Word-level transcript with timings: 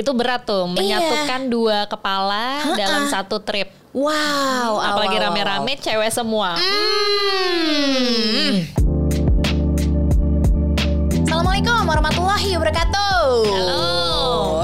Itu 0.00 0.16
berat 0.16 0.48
tuh, 0.48 0.64
menyatukan 0.64 1.52
dua 1.52 1.84
kepala 1.84 2.72
dalam 2.72 3.12
satu 3.12 3.44
trip. 3.44 3.68
Wow, 3.92 4.80
Apalagi 4.80 5.20
wow, 5.20 5.28
wow, 5.28 5.36
rame-rame 5.36 5.76
cewek 5.76 6.08
semua. 6.08 6.56
Hmm. 6.56 8.64
Assalamualaikum 11.20 11.84
warahmatullahi 11.84 12.48
wabarakatuh. 12.56 13.20
Halo. 13.44 13.84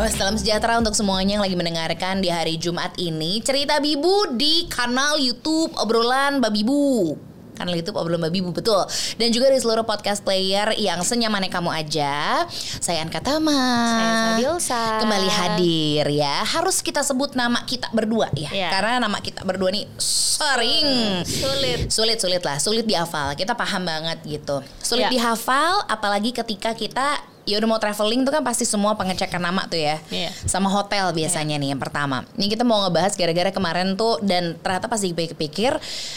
Salam 0.08 0.40
sejahtera 0.40 0.80
untuk 0.80 0.96
semuanya 0.96 1.36
yang 1.36 1.44
lagi 1.44 1.52
mendengarkan 1.52 2.24
di 2.24 2.32
hari 2.32 2.56
Jumat 2.56 2.96
ini. 2.96 3.44
Cerita 3.44 3.76
Bibu 3.76 4.40
di 4.40 4.64
kanal 4.72 5.20
YouTube 5.20 5.76
obrolan 5.76 6.40
Babibu. 6.40 7.25
Kanal 7.56 7.74
YouTube 7.74 7.96
obrolan 7.96 8.20
Babibu 8.20 8.52
betul. 8.52 8.84
Dan 9.16 9.32
juga 9.32 9.48
di 9.48 9.56
seluruh 9.56 9.82
podcast 9.82 10.20
player 10.20 10.76
yang 10.76 11.00
senyamannya 11.00 11.48
kamu 11.48 11.72
aja. 11.72 12.44
Saya 12.78 13.00
Anka 13.00 13.18
Tama. 13.18 13.56
Saya 13.88 14.12
Sabilsa. 14.36 15.00
Kembali 15.00 15.28
hadir 15.28 16.04
ya. 16.12 16.44
Harus 16.44 16.84
kita 16.84 17.00
sebut 17.00 17.32
nama 17.32 17.64
kita 17.64 17.88
berdua 17.90 18.28
ya. 18.36 18.52
Iya. 18.52 18.68
Karena 18.68 19.00
nama 19.00 19.18
kita 19.18 19.40
berdua 19.42 19.72
nih 19.72 19.88
sering 19.96 21.24
Sulit. 21.24 21.88
sulit 21.88 22.18
sulit 22.20 22.42
lah 22.44 22.60
sulit 22.60 22.84
dihafal 22.84 23.32
kita 23.32 23.56
paham 23.56 23.88
banget 23.88 24.20
gitu 24.20 24.60
sulit 24.84 25.08
Ya. 25.08 25.10
dihafal 25.10 25.80
apalagi 25.88 26.28
ketika 26.30 26.76
kita 26.76 27.16
ya 27.46 27.56
udah 27.56 27.68
mau 27.68 27.78
traveling 27.78 28.20
tuh 28.20 28.30
kan 28.30 28.42
pasti 28.42 28.66
semua 28.66 28.92
pengecekan 28.92 29.38
nama 29.38 29.64
tuh 29.64 29.78
ya 29.78 30.02
Iya. 30.10 30.34
sama 30.44 30.66
hotel 30.66 31.14
biasanya 31.14 31.56
nih 31.56 31.70
yang 31.70 31.78
pertama 31.78 32.26
ini 32.34 32.46
kita 32.46 32.66
mau 32.66 32.82
ngebahas 32.82 33.14
gara-gara 33.14 33.48
kemarin 33.48 33.94
tuh 33.94 34.18
dan 34.20 34.58
ternyata 34.58 34.86
pas 34.86 34.98
dipikir-pikir 34.98 35.72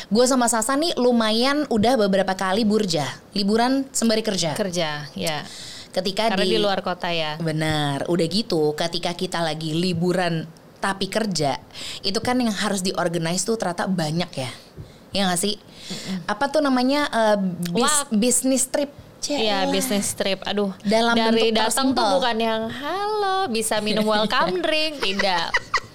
gue 0.05 0.25
sama 0.25 0.49
Sasa 0.49 0.73
nih 0.73 0.97
lumayan 0.97 1.69
udah 1.69 1.95
beberapa 1.95 2.33
kali 2.33 2.65
burja 2.65 3.05
liburan 3.31 3.85
sembari 3.93 4.19
kerja 4.19 4.57
Kerja, 4.57 5.05
ya. 5.13 5.45
ketika 5.89 6.33
Karena 6.33 6.45
di 6.45 6.57
luar 6.57 6.81
kota 6.81 7.09
ya. 7.09 7.37
Benar, 7.37 8.05
udah 8.05 8.25
gitu 8.25 8.73
ketika 8.73 9.13
kita 9.13 9.39
lagi 9.39 9.73
liburan 9.73 10.45
tapi 10.79 11.05
kerja, 11.05 11.59
itu 12.01 12.17
kan 12.17 12.39
yang 12.39 12.49
harus 12.49 12.79
diorganize 12.79 13.43
tuh 13.43 13.59
ternyata 13.59 13.83
banyak 13.83 14.31
ya. 14.31 14.51
Ya 15.11 15.27
gak 15.27 15.41
sih? 15.41 15.57
Apa 16.23 16.47
tuh 16.47 16.61
namanya 16.61 17.09
eh, 17.09 17.37
bis- 17.69 18.07
business 18.09 18.65
trip? 18.65 18.89
Iya, 19.27 19.67
bisnis 19.67 20.15
trip. 20.15 20.39
Aduh, 20.47 20.71
Dalam 20.81 21.15
dari 21.17 21.51
datang 21.51 21.91
tuh 21.91 22.05
bukan 22.19 22.37
yang 22.39 22.63
halo, 22.71 23.51
bisa 23.51 23.83
minum 23.83 24.07
welcome 24.07 24.63
drink, 24.63 25.03
tidak. 25.03 25.51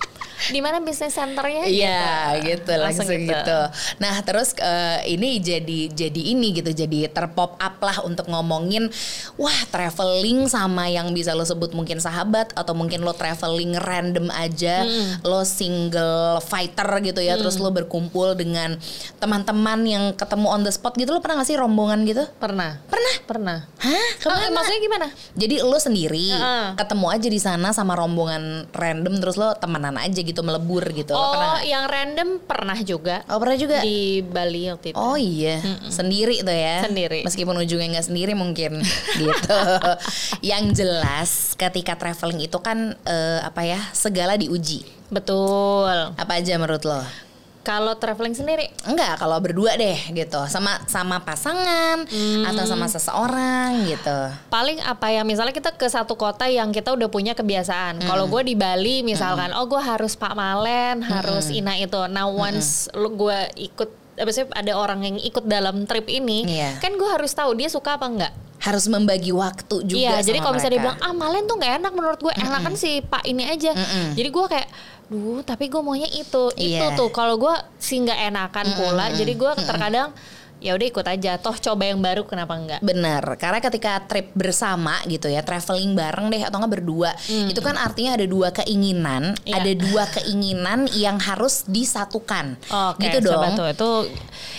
Di 0.51 0.61
mana 0.61 0.83
bisnis 0.83 1.15
centernya? 1.15 1.65
Iya 1.67 2.39
gitu 2.43 2.73
langsung, 2.77 3.07
Langsung 3.07 3.23
gitu. 3.23 3.33
gitu. 3.33 3.61
Nah 4.03 4.15
terus 4.27 4.53
eh, 4.59 5.15
ini 5.15 5.39
jadi 5.39 5.81
jadi 5.93 6.23
ini 6.35 6.57
gitu 6.59 6.71
jadi 6.75 7.09
terpop 7.11 7.57
up 7.59 7.77
lah 7.81 8.03
untuk 8.03 8.27
ngomongin 8.29 8.91
wah 9.39 9.61
traveling 9.71 10.47
sama 10.51 10.91
yang 10.91 11.11
bisa 11.15 11.33
lo 11.33 11.47
sebut 11.47 11.73
mungkin 11.73 11.99
sahabat 12.03 12.53
atau 12.57 12.75
mungkin 12.75 13.03
lo 13.03 13.15
traveling 13.15 13.77
random 13.79 14.29
aja 14.35 14.85
lo 15.23 15.43
single 15.47 16.41
fighter 16.43 16.87
gitu 17.05 17.21
ya 17.23 17.39
terus 17.39 17.57
lo 17.61 17.71
berkumpul 17.71 18.35
dengan 18.35 18.77
teman-teman 19.23 19.81
yang 19.87 20.05
ketemu 20.17 20.47
on 20.51 20.63
the 20.67 20.73
spot 20.73 20.97
gitu 20.99 21.15
lo 21.15 21.21
pernah 21.23 21.41
gak 21.43 21.49
sih 21.49 21.59
rombongan 21.59 22.03
gitu? 22.09 22.25
Pernah. 22.41 22.83
Pernah? 22.91 23.15
Pernah. 23.25 23.59
Hah? 23.81 24.07
Ah, 24.27 24.49
maksudnya 24.51 24.81
gimana? 24.81 25.07
Jadi 25.37 25.55
lo 25.63 25.79
sendiri 25.79 26.33
Heeh. 26.35 26.67
ketemu 26.75 27.07
aja 27.13 27.29
di 27.31 27.41
sana 27.41 27.69
sama 27.71 27.95
rombongan 27.95 28.69
random 28.73 29.15
terus 29.21 29.37
lo 29.39 29.55
temenan 29.57 29.97
aja 30.01 30.21
gitu 30.21 30.34
melebur 30.41 30.83
gitu. 30.89 31.13
Lo 31.13 31.21
pernah 31.31 31.55
Oh, 31.55 31.55
nggak? 31.55 31.69
yang 31.69 31.85
random 31.85 32.29
pernah 32.41 32.79
juga. 32.81 33.17
Oh 33.29 33.39
pernah 33.39 33.55
juga? 33.55 33.79
Di 33.79 33.99
Bali 34.21 34.67
waktu 34.67 34.87
itu. 34.91 34.97
Oh 34.97 35.15
iya, 35.15 35.61
sendiri 35.87 36.41
tuh 36.41 36.51
ya. 36.51 36.83
Sendiri. 36.83 37.21
Meskipun 37.23 37.55
ujungnya 37.55 37.89
nggak 37.95 38.09
sendiri 38.09 38.33
mungkin 38.33 38.81
gitu. 39.23 39.59
Yang 40.41 40.65
jelas 40.77 41.31
ketika 41.55 41.95
traveling 41.95 42.43
itu 42.43 42.59
kan 42.59 42.97
eh, 43.01 43.41
apa 43.41 43.63
ya 43.63 43.79
segala 43.93 44.35
diuji. 44.35 44.83
Betul. 45.13 46.17
Apa 46.17 46.41
aja 46.41 46.57
menurut 46.57 46.83
lo? 46.83 47.05
Kalau 47.65 47.97
traveling 47.97 48.37
sendiri, 48.37 48.69
Enggak, 48.85 49.17
kalau 49.17 49.41
berdua 49.41 49.73
deh 49.75 49.97
gitu, 50.13 50.37
sama 50.47 50.85
sama 50.85 51.19
pasangan 51.19 52.05
atau 52.45 52.65
sama 52.65 52.85
seseorang 52.87 53.89
gitu. 53.89 54.19
paling 54.47 54.79
apa 54.79 55.09
ya 55.09 55.25
misalnya 55.25 55.51
kita 55.51 55.73
ke 55.73 55.89
satu 55.89 56.13
kota 56.15 56.45
yang 56.45 56.71
kita 56.71 56.93
udah 56.93 57.09
punya 57.09 57.33
kebiasaan. 57.33 58.05
Kalau 58.05 58.29
gue 58.29 58.45
di 58.45 58.55
Bali 58.55 59.01
misalkan, 59.01 59.51
oh 59.51 59.65
gue 59.65 59.81
harus 59.81 60.13
Pak 60.13 60.33
Malen, 60.33 61.01
harus 61.01 61.49
Ina 61.49 61.81
itu. 61.81 62.05
Nah 62.07 62.29
once 62.29 62.93
lu 62.93 63.09
gue 63.11 63.39
ikut, 63.57 63.89
apa 64.15 64.31
sih 64.31 64.45
ada 64.47 64.73
orang 64.75 65.01
yang 65.03 65.17
ikut 65.17 65.45
dalam 65.45 65.89
trip 65.89 66.05
ini, 66.07 66.45
Iya. 66.45 66.79
kan 66.79 66.93
gue 66.95 67.09
harus 67.09 67.33
tahu 67.33 67.57
dia 67.57 67.67
suka 67.67 67.97
apa 67.97 68.05
enggak. 68.05 68.35
Harus 68.61 68.89
membagi 68.89 69.29
waktu 69.29 69.85
juga. 69.85 70.01
Iya, 70.01 70.25
jadi 70.25 70.41
kalau 70.41 70.57
misalnya 70.57 70.75
dia 70.77 70.83
mereka. 70.85 70.97
bilang 71.01 71.11
ah 71.11 71.13
Malen 71.13 71.45
tuh 71.45 71.57
nggak 71.59 71.73
enak 71.81 71.93
menurut 71.93 72.21
gue, 72.21 72.33
enak 72.33 72.61
kan 72.63 72.75
si 72.75 73.01
Pak 73.01 73.25
ini 73.25 73.45
aja. 73.45 73.73
Mm-mm. 73.73 74.17
Jadi 74.17 74.29
gue 74.29 74.45
kayak, 74.49 74.69
duh 75.07 75.41
tapi 75.41 75.69
gue 75.69 75.81
maunya 75.81 76.09
itu, 76.09 76.49
itu 76.55 76.75
Iya. 76.81 76.97
tuh. 76.97 77.09
Kalau 77.09 77.37
gue 77.37 77.55
sih 77.77 77.99
nggak 77.99 78.21
enakan 78.29 78.67
pula, 78.75 79.07
jadi 79.11 79.33
gue 79.33 79.53
terkadang 79.61 80.11
ya 80.59 80.73
udah 80.73 80.87
ikut 80.89 81.05
aja. 81.05 81.37
Toh 81.37 81.53
coba 81.53 81.85
yang 81.85 82.01
baru 82.01 82.25
kenapa 82.25 82.57
enggak? 82.57 82.81
Bener, 82.81 83.21
karena 83.37 83.61
ketika 83.61 84.01
trip 84.09 84.33
bersama 84.33 84.97
gitu 85.05 85.29
ya, 85.29 85.45
traveling 85.45 85.93
bareng 85.93 86.33
deh 86.33 86.41
atau 86.41 86.57
nggak 86.57 86.73
berdua, 86.81 87.13
itu 87.29 87.61
kan 87.61 87.77
artinya 87.77 88.17
ada 88.17 88.25
dua 88.25 88.49
keinginan, 88.49 89.37
Iya. 89.45 89.61
ada 89.61 89.73
dua 89.77 90.05
keinginan 90.09 90.89
yang 90.97 91.21
harus 91.21 91.69
disatukan, 91.69 92.57
Oke, 92.73 93.13
gitu 93.13 93.29
dong. 93.29 93.53
tuh. 93.53 93.69
Itu 93.69 93.91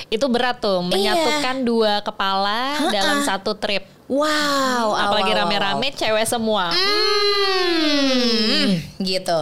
itu 0.06 0.26
berat 0.30 0.62
tuh 0.62 0.86
menyatukan 0.86 1.66
dua 1.66 2.06
kepala 2.06 2.78
dalam 2.94 3.26
satu 3.26 3.58
trip. 3.58 3.95
Wow, 4.06 4.94
Apalagi 4.94 5.34
rame-rame 5.34 5.90
cewek 5.90 6.30
semua. 6.30 6.70
Hmm, 6.70 8.78
gitu. 9.02 9.40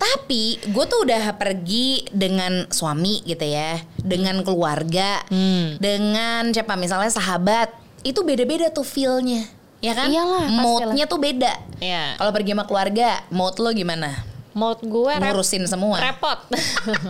Tapi 0.00 0.56
gue 0.72 0.84
tuh 0.88 1.04
udah 1.04 1.36
pergi 1.36 2.08
dengan 2.08 2.64
suami 2.72 3.20
gitu 3.28 3.44
ya, 3.44 3.76
dengan 4.00 4.40
keluarga, 4.40 5.20
Hmm. 5.28 5.76
dengan 5.76 6.48
siapa 6.48 6.80
misalnya 6.80 7.12
sahabat, 7.12 7.76
itu 8.00 8.24
beda-beda 8.24 8.72
tuh 8.72 8.88
feelnya, 8.88 9.44
ya 9.84 9.92
kan? 9.92 10.08
Iyalah. 10.08 10.48
Moodnya 10.48 11.04
tuh 11.04 11.20
beda. 11.20 11.60
Iya. 11.76 12.16
Kalau 12.16 12.32
pergi 12.32 12.56
sama 12.56 12.64
keluarga, 12.64 13.20
mood 13.28 13.60
lo 13.60 13.68
gimana? 13.68 14.16
Mood 14.50 14.82
gue 14.82 15.12
rep- 15.12 15.30
Ngurusin 15.30 15.62
semua. 15.64 15.96
repot. 15.96 16.38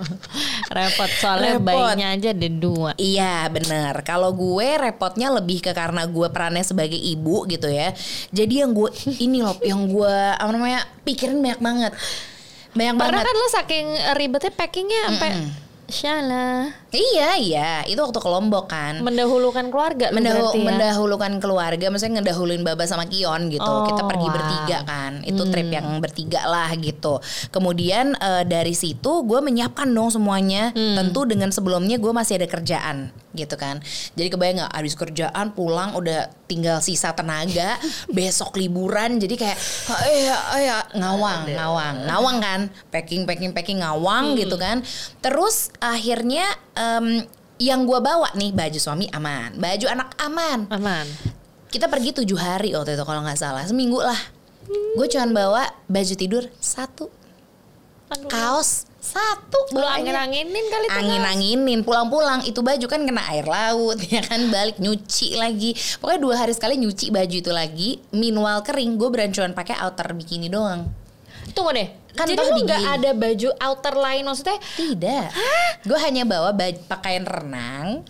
repot 0.71 1.11
soalnya 1.15 1.57
Repot. 1.57 1.67
bayinya 1.67 2.09
aja 2.11 2.29
ada 2.31 2.49
dua. 2.49 2.91
Iya 2.95 3.49
bener 3.49 3.95
Kalau 4.03 4.31
gue 4.31 4.69
repotnya 4.77 5.29
lebih 5.31 5.61
ke 5.61 5.73
karena 5.73 6.05
gue 6.05 6.27
perannya 6.27 6.63
sebagai 6.63 6.97
ibu 6.97 7.45
gitu 7.47 7.67
ya 7.67 7.93
Jadi 8.29 8.55
yang 8.59 8.73
gue 8.73 8.91
ini 9.19 9.41
loh 9.41 9.57
Yang 9.59 9.81
gue 9.91 10.15
apa 10.33 10.51
namanya 10.51 10.81
pikirin 11.03 11.39
banyak 11.39 11.61
banget 11.61 11.93
Banyak 12.71 12.95
Karena 12.95 13.03
banget 13.11 13.25
kan 13.25 13.35
lo 13.35 13.49
saking 13.51 13.87
ribetnya 14.15 14.53
packingnya 14.53 15.01
sampai 15.09 15.31
Syalah 15.91 16.71
Iya 16.91 17.39
iya. 17.39 17.71
Itu 17.87 18.03
waktu 18.03 18.19
ke 18.19 18.27
Lombok 18.27 18.67
kan. 18.67 18.99
Mendahulukan 18.99 19.71
keluarga 19.71 20.11
lu 20.11 20.19
Mendahu- 20.19 20.55
ya. 20.55 20.63
mendahulukan 20.67 21.33
keluarga 21.39 21.87
maksudnya 21.87 22.19
ngedahuluin 22.19 22.63
Baba 22.63 22.83
sama 22.83 23.07
Kion 23.07 23.47
gitu. 23.47 23.63
Oh, 23.63 23.87
kita 23.87 24.03
pergi 24.05 24.27
wow. 24.27 24.35
bertiga 24.35 24.79
kan. 24.83 25.13
Itu 25.23 25.43
trip 25.47 25.71
yang 25.71 26.03
bertiga 26.03 26.43
lah 26.45 26.71
gitu. 26.75 27.23
Kemudian 27.49 28.15
eh, 28.15 28.43
dari 28.43 28.75
situ 28.75 29.23
gue 29.23 29.39
menyiapkan 29.39 29.87
dong 29.87 30.11
semuanya. 30.11 30.73
Hmm. 30.73 30.99
tentu 31.01 31.23
dengan 31.25 31.49
sebelumnya 31.51 31.97
gue 31.97 32.11
masih 32.11 32.37
ada 32.37 32.47
kerjaan 32.47 33.09
gitu 33.31 33.55
kan. 33.55 33.79
Jadi 34.19 34.27
kebayang 34.29 34.57
nggak 34.59 34.75
habis 34.75 34.95
kerjaan 34.95 35.55
pulang 35.55 35.95
udah 35.95 36.27
tinggal 36.45 36.83
sisa 36.83 37.15
tenaga 37.15 37.79
besok 38.11 38.59
liburan. 38.59 39.17
Jadi 39.17 39.39
kayak 39.39 39.59
ya 40.11 40.37
ya 40.59 40.77
ngawang 40.99 41.47
ngawang. 41.47 41.95
Ngawang 42.05 42.37
kan. 42.43 42.61
Packing 42.91 43.23
packing 43.25 43.55
packing 43.55 43.79
ngawang 43.79 44.35
Hmm. 44.35 44.39
gitu 44.39 44.59
kan. 44.59 44.83
Terus 45.23 45.71
akhirnya 45.79 46.45
em, 46.81 47.07
yang 47.61 47.85
gue 47.85 48.01
bawa 48.01 48.33
nih 48.33 48.57
baju 48.57 48.79
suami 48.81 49.05
aman, 49.13 49.53
baju 49.55 49.87
anak 49.87 50.17
aman. 50.17 50.65
Aman. 50.73 51.05
Kita 51.69 51.87
pergi 51.87 52.17
tujuh 52.17 52.35
hari 52.35 52.73
waktu 52.73 52.97
itu 52.97 53.05
kalau 53.05 53.21
nggak 53.21 53.37
salah, 53.37 53.63
seminggu 53.63 54.01
lah. 54.01 54.17
Gue 54.97 55.07
cuman 55.07 55.31
bawa 55.31 55.63
baju 55.85 56.15
tidur 56.15 56.49
satu, 56.57 57.13
Aduh. 58.09 58.27
kaos 58.27 58.89
satu, 59.01 59.57
Lu 59.73 59.81
bawaannya. 59.81 60.13
angin-anginin 60.13 60.67
kali 60.69 60.87
tuh. 60.87 60.99
angin-anginin 60.99 61.81
pulang-pulang 61.81 62.45
itu 62.45 62.61
baju 62.61 62.85
kan 62.85 63.01
kena 63.03 63.25
air 63.33 63.49
laut 63.49 63.97
ya 64.13 64.21
kan 64.21 64.53
balik 64.53 64.77
nyuci 64.77 65.41
lagi 65.41 65.73
pokoknya 65.99 66.21
dua 66.21 66.35
hari 66.37 66.53
sekali 66.53 66.77
nyuci 66.77 67.09
baju 67.09 67.33
itu 67.33 67.49
lagi 67.49 67.91
meanwhile 68.13 68.61
kering 68.61 69.01
gue 69.01 69.09
berancuan 69.09 69.57
pakai 69.57 69.81
outer 69.81 70.13
bikini 70.13 70.53
doang 70.53 70.85
Tunggu 71.53 71.73
deh. 71.75 71.89
Kan 72.11 72.27
Jadi 72.27 72.43
lu 72.43 72.67
nggak 72.67 72.85
ada 72.99 73.11
baju 73.15 73.49
outer 73.55 73.95
lain 73.95 74.27
maksudnya? 74.27 74.59
tidak 74.75 75.31
gue 75.87 75.99
hanya 76.03 76.27
bawa 76.27 76.51
baju 76.51 76.81
pakaian 76.91 77.25
renang 77.25 78.03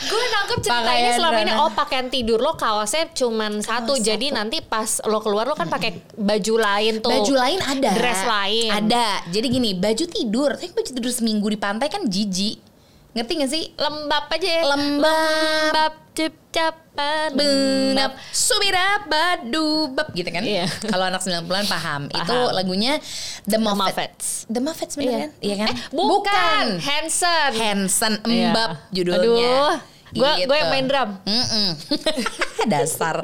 Gue 0.00 0.24
nangkep 0.26 0.58
cerita 0.64 0.92
ini 0.96 1.10
selama 1.14 1.38
ini 1.44 1.52
oh 1.54 1.70
pakaian 1.70 2.06
tidur 2.10 2.42
lo 2.42 2.58
kaosnya 2.58 3.14
cuman 3.14 3.62
satu. 3.62 3.94
Jadi 3.94 4.34
nanti 4.34 4.58
pas 4.58 4.98
lo 5.06 5.22
keluar 5.22 5.46
lo 5.46 5.54
kan 5.54 5.70
pakai 5.70 6.02
baju 6.18 6.54
lain 6.58 6.98
tuh. 6.98 7.14
Baju 7.14 7.34
lain 7.36 7.58
ada. 7.62 7.90
Dress 7.94 8.26
lain. 8.26 8.70
Ada. 8.74 9.30
Jadi 9.30 9.46
gini, 9.46 9.70
baju 9.78 10.04
tidur. 10.10 10.58
Tapi 10.58 10.72
baju 10.74 10.90
tidur 10.98 11.12
seminggu 11.14 11.46
di 11.46 11.58
pantai 11.60 11.86
kan 11.86 12.10
jijik. 12.10 12.58
Ngerti 13.14 13.32
gak 13.38 13.50
sih? 13.54 13.64
Lembab 13.78 14.24
aja 14.34 14.48
ya. 14.50 14.62
Lembab. 14.66 15.70
Lembab 15.70 15.92
cep 16.10 16.34
cap 16.50 16.74
Benap 17.30 18.12
subirap 18.30 19.06
badubab 19.06 20.08
gitu 20.12 20.28
kan. 20.28 20.42
Iya. 20.42 20.66
Kalau 20.86 21.04
anak 21.06 21.20
90-an 21.20 21.66
paham. 21.66 22.02
Itu 22.08 22.36
lagunya 22.50 22.98
The 23.44 23.58
Muffets. 23.58 24.46
The 24.46 24.60
Muffets 24.60 24.94
bener 24.94 25.06
Iya. 25.06 25.18
kan? 25.18 25.30
Iya 25.40 25.54
kan? 25.56 25.68
Eh, 25.70 25.76
bukan. 25.90 26.64
Hanson. 26.78 27.50
Hanson 27.54 28.14
Iya. 28.24 28.50
Mbab 28.50 28.70
judulnya. 28.90 29.20
Aduh, 29.20 29.76
gua 30.10 30.30
Gitu. 30.36 30.50
yang 30.50 30.68
main 30.68 30.86
drum. 30.86 31.10
Mm-mm. 31.22 31.68
Dasar. 32.72 33.22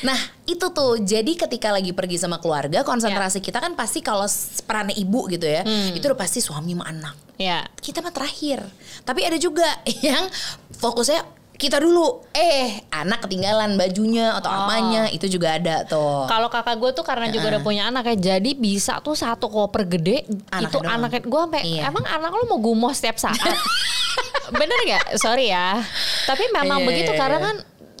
Nah 0.00 0.18
itu 0.46 0.66
tuh 0.70 0.96
jadi 0.98 1.32
ketika 1.36 1.68
lagi 1.68 1.90
pergi 1.90 2.16
sama 2.16 2.38
keluarga 2.38 2.80
konsentrasi 2.80 3.38
kita 3.38 3.58
kan 3.58 3.74
pasti 3.74 4.00
kalau 4.00 4.24
perannya 4.64 4.96
ibu 4.96 5.28
gitu 5.28 5.44
ya 5.44 5.60
itu 5.92 6.00
udah 6.00 6.16
pasti 6.16 6.38
suami 6.38 6.72
sama 6.72 6.86
anak. 6.86 7.14
Ya. 7.36 7.66
Kita 7.76 8.00
mah 8.00 8.10
terakhir. 8.10 8.62
Tapi 9.02 9.26
ada 9.26 9.36
juga 9.36 9.66
yang 10.06 10.30
fokusnya 10.74 11.37
kita 11.58 11.82
dulu. 11.82 12.22
Eh 12.30 12.86
anak 12.88 13.26
ketinggalan 13.26 13.74
bajunya 13.74 14.38
atau 14.38 14.46
Oh. 14.46 14.56
apanya 14.64 15.10
itu 15.10 15.26
juga 15.26 15.58
ada 15.58 15.82
tuh. 15.82 16.24
Kalau 16.24 16.46
kakak 16.46 16.78
gue 16.78 16.90
tuh 16.94 17.02
karena 17.02 17.26
juga 17.28 17.50
udah 17.50 17.62
punya 17.62 17.90
anak 17.90 18.14
ya, 18.14 18.38
jadi 18.38 18.50
bisa 18.54 19.02
tuh 19.02 19.12
satu 19.12 19.50
koper 19.50 19.84
gede 19.84 20.22
Anaknya 20.48 20.70
itu 20.70 20.78
anaknya 20.80 21.20
gue 21.20 21.40
sampai 21.42 21.62
Iya. 21.66 21.82
emang 21.90 22.04
anak 22.06 22.30
lo 22.30 22.46
mau 22.46 22.58
gumoh 22.58 22.94
setiap 22.94 23.18
saat. 23.18 23.36
Bener 24.54 24.78
gak? 24.86 25.18
Sorry 25.18 25.50
ya. 25.50 25.82
Tapi 26.24 26.48
memang 26.48 26.80
Iya, 26.80 26.86
begitu 26.86 27.12
iya, 27.12 27.18
karena 27.18 27.38
iya. 27.38 27.46
kan 27.50 27.56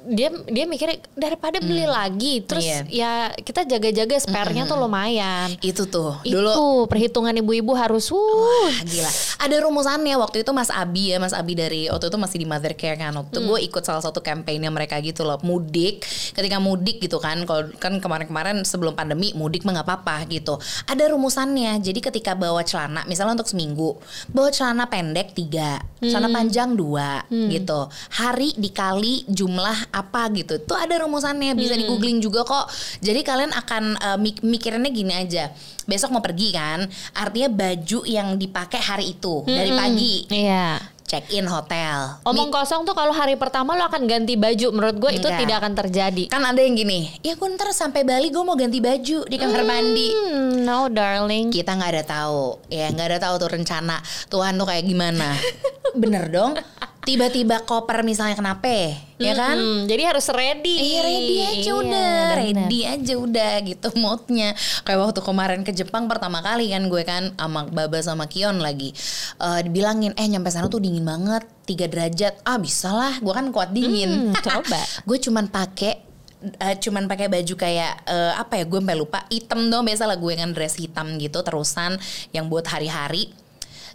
dia 0.08 0.32
dia 0.48 0.64
mikirnya 0.64 0.98
daripada 1.12 1.60
beli 1.60 1.84
lagi 1.84 2.40
terus 2.40 2.64
Iya. 2.64 2.80
ya 2.88 3.12
kita 3.36 3.68
jaga-jaga 3.68 4.16
spare-nya 4.18 4.64
tuh 4.64 4.80
lumayan. 4.80 5.52
Itu 5.60 5.84
tuh 5.84 6.16
Itu 6.24 6.40
dulu 6.40 6.88
perhitungan 6.88 7.36
ibu-ibu 7.36 7.76
harus 7.76 8.08
uh, 8.08 8.16
Wah, 8.16 8.72
gila. 8.82 9.10
Ada 9.44 9.56
rumusannya 9.68 10.16
waktu 10.16 10.42
itu 10.42 10.50
Mas 10.56 10.72
Abi 10.72 11.12
ya, 11.12 11.20
Mas 11.20 11.36
Abi 11.36 11.52
dari 11.54 11.86
waktu 11.92 12.08
itu 12.08 12.18
masih 12.18 12.38
di 12.40 12.46
Mother 12.48 12.72
Care 12.72 12.96
kan. 12.96 13.12
Waktu 13.12 13.30
itu 13.30 13.40
gue 13.44 13.58
ikut 13.68 13.82
salah 13.84 14.00
satu 14.00 14.24
campaignnya 14.24 14.72
mereka 14.72 14.96
gitu 14.98 15.22
loh, 15.22 15.36
mudik. 15.44 16.02
Ketika 16.32 16.58
mudik 16.58 16.98
gitu 16.98 17.20
kan, 17.20 17.44
kalau 17.44 17.68
kan 17.76 18.00
kemarin-kemarin 18.00 18.64
sebelum 18.64 18.96
pandemi 18.96 19.36
mudik 19.36 19.62
mah 19.62 19.78
nggak 19.78 19.86
apa-apa 19.86 20.24
gitu. 20.32 20.56
Ada 20.88 21.12
rumusannya. 21.12 21.78
Jadi 21.84 22.00
ketika 22.00 22.32
bawa 22.32 22.64
celana, 22.64 23.04
misalnya 23.04 23.38
untuk 23.38 23.50
seminggu, 23.50 23.98
bawa 24.32 24.48
celana 24.50 24.88
pendek 24.88 25.36
tiga, 25.36 25.78
celana 26.00 26.32
panjang 26.32 26.72
dua 26.74 27.22
gitu. 27.28 27.86
Hari 28.14 28.56
dikali 28.56 29.28
jumlah 29.28 29.92
apa 29.98 30.30
gitu. 30.32 30.56
Itu 30.56 30.72
ada 30.72 30.94
rumusannya, 30.98 31.52
bisa 31.52 31.74
di 31.74 31.84
googling 31.84 32.18
juga 32.18 32.42
kok. 32.42 32.70
Jadi 32.98 33.20
kalian 33.20 33.50
akan 33.52 33.82
eh, 33.94 34.18
mik- 34.18 34.40
mikirinnya 34.40 34.88
gini 34.88 35.12
aja. 35.12 35.50
Besok 35.84 36.10
mau 36.10 36.20
pergi 36.20 36.52
kan, 36.52 36.84
artinya 37.12 37.48
baju 37.48 38.00
yang 38.04 38.34
dipakai 38.34 38.78
hari 38.78 39.12
itu 39.12 39.40
dari 39.42 39.70
pagi 39.70 40.28
Iya. 40.28 40.76
check 41.02 41.32
in 41.32 41.48
hotel. 41.48 42.20
Omong 42.20 42.52
kosong 42.52 42.84
tuh 42.84 42.92
kalau 42.92 43.10
hari 43.10 43.32
pertama 43.34 43.72
lo 43.72 43.80
akan 43.82 44.04
ganti 44.04 44.36
baju 44.36 44.68
menurut 44.70 44.96
gue 44.98 45.10
itu 45.14 45.24
Enggak. 45.24 45.40
tidak 45.40 45.56
akan 45.56 45.72
terjadi. 45.74 46.24
Kan 46.28 46.44
ada 46.44 46.60
yang 46.60 46.76
gini, 46.76 47.08
ya 47.22 47.32
gue 47.32 47.48
ntar 47.50 47.72
sampai 47.72 48.04
Bali 48.04 48.28
gue 48.28 48.42
mau 48.42 48.52
ganti 48.52 48.76
baju 48.76 49.24
di 49.24 49.36
kamar 49.36 49.64
mandi. 49.64 50.12
Hmm, 50.12 50.60
no 50.60 50.86
darling. 50.86 51.48
Kita 51.48 51.72
nggak 51.72 51.90
ada 51.90 52.04
tahu, 52.04 52.60
ya 52.68 52.92
nggak 52.92 53.08
ada 53.08 53.18
tahu 53.24 53.34
tuh 53.38 53.48
rencana 53.48 53.96
Tuhan 54.28 54.52
tuh 54.54 54.68
kayak 54.68 54.84
gimana. 54.84 55.32
Bener 55.96 56.28
dong. 56.28 56.52
Tiba-tiba 56.98 57.64
koper 57.64 58.04
misalnya 58.04 58.36
kenapa, 58.36 58.68
ya 59.16 59.32
kan? 59.32 59.56
Hmm, 59.56 59.80
jadi 59.88 60.12
harus 60.12 60.28
ready. 60.28 60.76
Iya 60.92 61.00
ready 61.00 61.36
aja 61.40 61.56
Iya, 61.56 61.72
udah, 61.74 62.10
bener. 62.12 62.36
ready 62.36 62.80
aja 62.84 63.14
udah 63.16 63.52
gitu 63.64 63.88
moodnya. 63.96 64.52
Kayak 64.82 64.98
waktu 65.02 65.20
kemarin 65.22 65.60
ke 65.62 65.72
Jepang 65.72 66.04
pertama 66.04 66.38
kali 66.38 66.68
kan 66.68 66.84
gue 66.86 67.02
kan 67.02 67.32
sama 67.32 67.64
Baba 67.64 67.96
sama 67.98 68.26
Kion 68.26 68.60
lagi 68.60 68.92
Eh, 69.38 69.60
dibilangin 69.62 70.12
eh 70.14 70.26
nyampe 70.26 70.50
sana 70.50 70.66
tuh 70.66 70.78
dingin 70.78 71.00
banget 71.02 71.46
3 71.64 71.86
derajat. 71.86 72.34
Ah 72.42 72.58
bisa 72.58 72.90
lah, 72.90 73.16
gue 73.18 73.30
kan 73.30 73.48
kuat 73.48 73.70
dingin. 73.70 74.28
Hmm, 74.28 74.36
coba. 74.46 74.76
gue 75.06 75.18
cuman 75.18 75.46
pakai 75.46 76.04
eh, 76.38 76.76
cuman 76.76 77.06
pakai 77.06 77.26
baju 77.26 77.54
kayak 77.56 78.04
eh, 78.04 78.32
apa 78.36 78.58
ya 78.58 78.64
gue 78.64 78.78
sampai 78.78 78.94
lupa 78.94 79.24
hitam 79.26 79.66
dong 79.66 79.82
biasa 79.82 80.04
lah 80.04 80.14
gue 80.14 80.32
kan 80.34 80.50
dress 80.52 80.76
hitam 80.76 81.16
gitu 81.16 81.40
terusan 81.40 81.96
yang 82.30 82.46
buat 82.46 82.62
hari-hari 82.64 83.32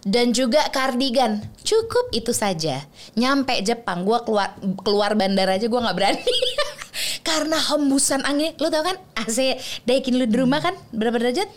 dan 0.04 0.36
juga 0.36 0.68
kardigan. 0.70 1.40
Cukup 1.64 2.12
itu 2.12 2.30
saja. 2.36 2.84
Nyampe 3.16 3.56
Jepang 3.64 4.04
gue 4.04 4.20
keluar 4.22 4.52
keluar 4.84 5.16
bandara 5.16 5.56
aja 5.56 5.66
gue 5.66 5.80
nggak 5.80 5.96
berani. 5.96 6.38
Karena 7.28 7.56
hembusan 7.56 8.22
angin. 8.22 8.52
Lo 8.60 8.68
tau 8.68 8.84
kan 8.84 9.00
AC 9.16 9.58
Daikin 9.88 10.20
lu 10.20 10.28
di 10.28 10.36
rumah 10.36 10.60
kan? 10.60 10.76
Berapa 10.92 11.18
derajat? 11.18 11.48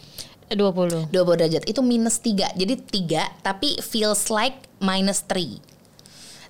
20 0.47 1.11
20. 1.11 1.11
derajat. 1.11 1.63
Itu 1.67 1.83
minus 1.83 2.23
3 2.23 2.55
jadi 2.55 2.79
3 2.79 3.43
tapi 3.43 3.77
feels 3.83 4.31
like 4.31 4.55
minus 4.79 5.27
3 5.27 5.76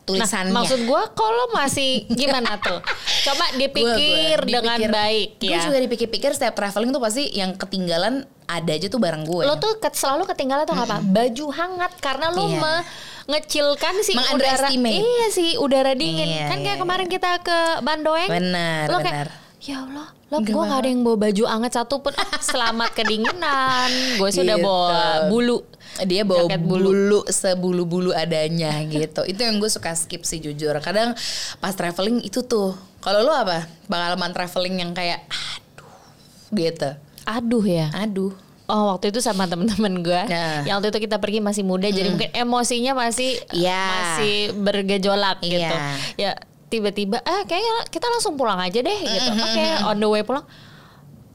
tulisannya 0.07 0.50
Nah, 0.50 0.63
maksud 0.63 0.80
gue 0.81 1.01
kalau 1.12 1.45
masih 1.51 2.07
gimana 2.09 2.56
tuh? 2.57 2.80
Coba 3.21 3.45
dipikir 3.54 4.39
dengan 4.42 4.80
baik 4.88 5.36
Gue 5.36 5.51
ya. 5.51 5.59
juga 5.59 5.77
dipikir-pikir 5.77 6.31
setiap 6.31 6.56
traveling 6.56 6.89
tuh 6.89 6.98
pasti 6.98 7.27
yang 7.30 7.54
ketinggalan 7.54 8.24
ada 8.48 8.71
aja 8.71 8.88
tuh 8.88 8.98
barang 8.98 9.27
gue. 9.27 9.44
Lo 9.44 9.59
tuh 9.59 9.75
selalu 9.83 10.24
ketinggalan 10.25 10.63
tuh 10.63 10.71
apa? 10.74 11.04
Baju 11.04 11.45
hangat 11.51 11.92
karena 12.00 12.31
lo 12.31 12.48
Iya. 12.48 12.59
mengecilkan 13.27 13.94
si 14.00 14.15
udara. 14.15 14.71
Iya 14.71 15.27
sih 15.30 15.59
udara 15.59 15.92
dingin. 15.92 16.24
Iya, 16.25 16.48
kan 16.48 16.57
kayak 16.57 16.77
iya, 16.77 16.81
kemarin 16.81 17.07
kita 17.07 17.31
ke 17.44 17.60
Bandoeng. 17.83 18.30
Benar, 18.31 18.88
Lo 18.88 18.98
benar. 18.98 19.27
kayak 19.27 19.45
ya 19.60 19.83
Allah, 19.83 20.07
lo 20.30 20.38
gue 20.39 20.63
gak 20.63 20.80
ada 20.80 20.88
yang 20.88 21.01
bawa 21.03 21.18
baju 21.19 21.44
hangat 21.45 21.74
satu 21.75 22.00
pun. 22.00 22.15
Ah, 22.15 22.39
Selamat 22.39 22.95
kedinginan. 22.95 23.89
Gue 24.15 24.30
sih 24.31 24.42
udah 24.42 24.56
Gitu. 24.56 24.63
bawa 24.63 24.95
bulu. 25.27 25.60
Dia 26.05 26.21
bawa 26.21 26.45
Jaket 26.45 26.61
bulu. 26.61 26.89
bulu. 26.94 27.19
sebulu-bulu 27.25 28.11
adanya 28.13 28.77
gitu. 28.85 29.25
itu 29.25 29.39
yang 29.41 29.57
gue 29.57 29.71
suka 29.71 29.95
skip 29.97 30.21
sih 30.27 30.38
jujur. 30.38 30.77
Kadang 30.83 31.17
pas 31.57 31.73
traveling 31.73 32.21
itu 32.21 32.45
tuh. 32.45 32.77
Kalau 33.01 33.23
lo 33.25 33.33
apa? 33.33 33.65
Pengalaman 33.88 34.35
traveling 34.35 34.83
yang 34.83 34.91
kayak 34.94 35.25
aduh 35.31 35.89
gitu. 36.53 36.89
Aduh 37.25 37.65
ya. 37.65 37.88
Aduh. 37.95 38.35
Oh 38.67 38.91
waktu 38.91 39.15
itu 39.15 39.23
sama 39.23 39.47
temen-temen 39.47 40.03
gue 40.03 40.21
Nah. 40.27 40.67
Yang 40.67 40.75
waktu 40.75 40.89
itu 40.91 40.99
kita 41.07 41.17
pergi 41.23 41.39
masih 41.39 41.63
muda 41.63 41.88
Jadi 41.88 42.11
mungkin 42.11 42.31
emosinya 42.35 43.00
masih 43.00 43.39
Iya. 43.55 43.79
Masih 43.88 44.35
bergejolak 44.59 45.39
gitu 45.39 45.55
Iya. 45.55 45.95
Ya 46.19 46.31
tiba-tiba 46.67 47.23
eh 47.23 47.41
kayaknya 47.47 47.88
kita 47.88 48.11
langsung 48.11 48.35
pulang 48.35 48.59
aja 48.59 48.83
deh 48.83 49.00
gitu 49.07 49.29
Oke 49.39 49.65
on 49.88 49.97
the 50.03 50.07
way 50.11 50.19
pulang 50.19 50.43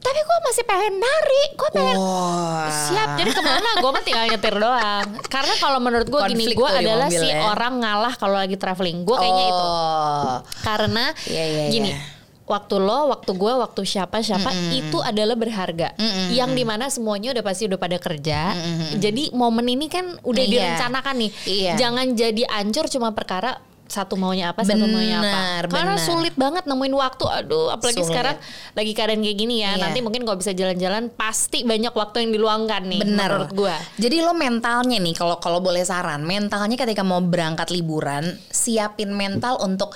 Tapi 0.03 0.19
gue 0.19 0.37
masih 0.43 0.63
pengen 0.63 0.93
nari 0.95 1.43
Gue 1.53 1.69
pengen 1.71 1.95
Wah. 1.95 2.67
siap 2.67 3.15
Jadi 3.15 3.31
ke 3.31 3.41
mana 3.41 3.69
gue 3.73 3.89
mah 3.89 4.03
tinggal 4.03 4.25
nyetir 4.27 4.55
doang 4.55 5.07
Karena 5.25 5.53
kalau 5.57 5.79
menurut 5.79 6.05
gue 6.05 6.19
gini 6.27 6.51
Gue 6.51 6.69
di 6.69 6.79
adalah 6.83 7.07
si 7.07 7.23
ya. 7.23 7.47
orang 7.47 7.79
ngalah 7.79 8.13
kalau 8.13 8.35
lagi 8.35 8.53
traveling 8.53 9.01
Gue 9.01 9.15
kayaknya 9.15 9.45
itu 9.47 9.63
Oh. 9.65 10.35
Karena 10.61 11.05
Iya, 11.23 11.43
iya, 11.45 11.63
gini 11.69 11.89
iya. 11.89 11.99
Waktu 12.43 12.75
lo, 12.75 13.07
waktu 13.07 13.31
gue, 13.31 13.53
waktu 13.55 13.81
siapa 13.83 14.19
siapa 14.19 14.51
itu 14.69 14.99
adalah 14.99 15.31
berharga. 15.33 15.95
Yang 16.27 16.51
di 16.51 16.63
mana 16.67 16.91
semuanya 16.91 17.31
udah 17.31 17.39
pasti 17.41 17.65
udah 17.65 17.79
pada 17.79 17.95
kerja. 17.95 18.51
Jadi 18.93 19.31
momen 19.31 19.63
ini 19.65 19.87
kan 19.87 20.19
udah 20.19 20.43
Iya. 20.43 20.51
direncanakan 20.51 21.15
nih. 21.17 21.31
Iya. 21.47 21.71
Jangan 21.79 22.05
jadi 22.11 22.43
ancur 22.51 22.91
cuma 22.91 23.15
perkara 23.15 23.63
satu 23.87 24.15
maunya 24.15 24.55
apa, 24.55 24.63
satu 24.65 24.85
maunya 24.87 25.19
apa. 25.19 25.69
Karena 25.69 25.95
benar. 25.95 26.07
sulit 26.07 26.33
banget 26.33 26.63
nemuin 26.65 26.95
waktu. 26.95 27.25
Aduh, 27.29 27.67
apalagi 27.69 28.01
Sulit. 28.01 28.09
sekarang 28.09 28.35
lagi 28.73 28.91
keadaan 28.95 29.21
kayak 29.21 29.37
gini 29.37 29.55
ya. 29.61 29.77
Iya. 29.77 29.81
Nanti 29.85 29.99
mungkin 30.01 30.23
kalau 30.23 30.37
bisa 30.39 30.51
jalan-jalan 30.55 31.11
pasti 31.13 31.61
banyak 31.67 31.93
waktu 31.93 32.27
yang 32.27 32.31
diluangkan 32.33 32.83
nih. 32.89 33.01
Benar. 33.03 33.29
Menurut 33.29 33.51
gue. 33.53 33.75
Jadi 33.99 34.17
lo 34.23 34.33
mentalnya 34.33 34.97
nih 34.97 35.15
kalau 35.15 35.37
kalau 35.37 35.59
boleh 35.59 35.83
saran, 35.83 36.23
mentalnya 36.25 36.75
ketika 36.79 37.03
mau 37.05 37.21
berangkat 37.21 37.69
liburan, 37.69 38.39
siapin 38.49 39.13
mental 39.13 39.59
untuk 39.61 39.93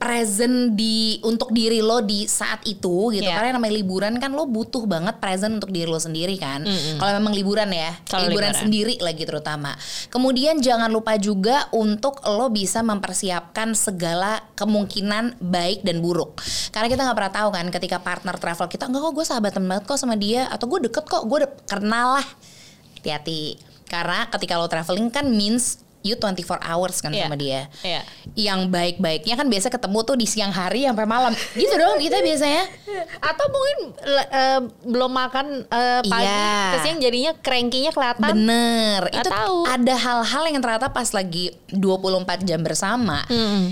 present 0.00 0.72
di 0.80 1.20
untuk 1.28 1.52
diri 1.52 1.84
lo 1.84 2.00
di 2.00 2.24
saat 2.24 2.64
itu 2.64 3.12
gitu. 3.12 3.20
Iya. 3.20 3.36
Karena 3.36 3.60
namanya 3.60 3.76
liburan 3.76 4.16
kan 4.16 4.32
lo 4.32 4.48
butuh 4.48 4.88
banget 4.88 5.20
present 5.20 5.60
untuk 5.60 5.68
diri 5.68 5.84
lo 5.84 6.00
sendiri 6.00 6.40
kan. 6.40 6.64
Kalau 6.96 7.12
memang 7.20 7.36
liburan 7.36 7.68
ya, 7.68 7.92
Kalau 8.08 8.24
liburan, 8.32 8.48
liburan. 8.48 8.64
sendiri 8.64 8.94
lagi 9.04 9.28
terutama. 9.28 9.76
Kemudian 10.08 10.64
jangan 10.64 10.88
lupa 10.88 11.20
juga 11.20 11.68
untuk 11.76 12.24
lo 12.24 12.48
bisa 12.48 12.80
mempersiapkan 12.80 13.76
segala 13.76 14.40
kemungkinan 14.56 15.36
baik 15.36 15.84
dan 15.84 16.00
buruk. 16.00 16.40
Karena 16.72 16.88
kita 16.88 17.04
nggak 17.04 17.18
pernah 17.20 17.34
tahu 17.36 17.48
kan 17.52 17.66
ketika 17.68 18.00
partner 18.00 18.40
travel 18.40 18.72
kita 18.72 18.88
enggak 18.88 19.04
kok 19.04 19.12
gue 19.12 19.26
sahabatan 19.28 19.62
banget 19.68 19.84
kok 19.84 20.00
sama 20.00 20.16
dia 20.16 20.48
atau 20.48 20.64
gue 20.64 20.88
deket 20.88 21.04
kok 21.04 21.28
gue 21.28 21.44
udah 21.44 21.52
kenal 21.68 22.16
lah. 22.16 22.26
Hati-hati. 22.96 23.60
Karena 23.84 24.32
ketika 24.32 24.56
lo 24.56 24.64
traveling 24.64 25.12
kan 25.12 25.28
means 25.28 25.84
you 26.00 26.14
24 26.14 26.60
hours 26.60 26.98
kan 26.98 27.10
Iya. 27.10 27.24
sama 27.24 27.36
dia. 27.36 27.68
Iya. 27.80 28.00
Yang 28.34 28.60
baik-baiknya 28.68 29.34
kan 29.34 29.46
biasa 29.46 29.68
ketemu 29.68 29.98
tuh 30.02 30.16
di 30.16 30.24
siang 30.24 30.48
hari 30.48 30.84
sampai 30.84 31.04
malam. 31.04 31.32
Gitu 31.52 31.72
dong 31.72 31.96
kita 31.96 32.20
biasanya. 32.20 32.64
Atau 33.20 33.46
mungkin 33.46 33.78
eh, 34.26 34.60
belum 34.82 35.10
makan 35.10 35.46
eh, 35.62 36.00
pagi, 36.02 36.24
Iya. 36.24 36.56
terus 36.72 36.86
yang 36.86 36.98
jadinya 37.00 37.32
cranky-nya 37.36 37.90
kelihatan. 37.90 38.26
Bener. 38.26 39.00
Nggak 39.06 39.20
Itu 39.20 39.30
tahu. 39.30 39.58
ada 39.66 39.94
hal-hal 39.94 40.42
yang 40.48 40.60
ternyata 40.60 40.88
pas 40.88 41.08
lagi 41.10 41.52
24 41.68 42.42
jam 42.42 42.60
bersama. 42.60 43.22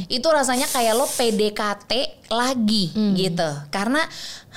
Itu 0.06 0.28
rasanya 0.28 0.66
kayak 0.66 0.94
lo 0.94 1.06
PDKT 1.06 1.92
lagi 2.28 2.92
Mm. 2.92 3.12
gitu. 3.16 3.50
Karena 3.68 4.04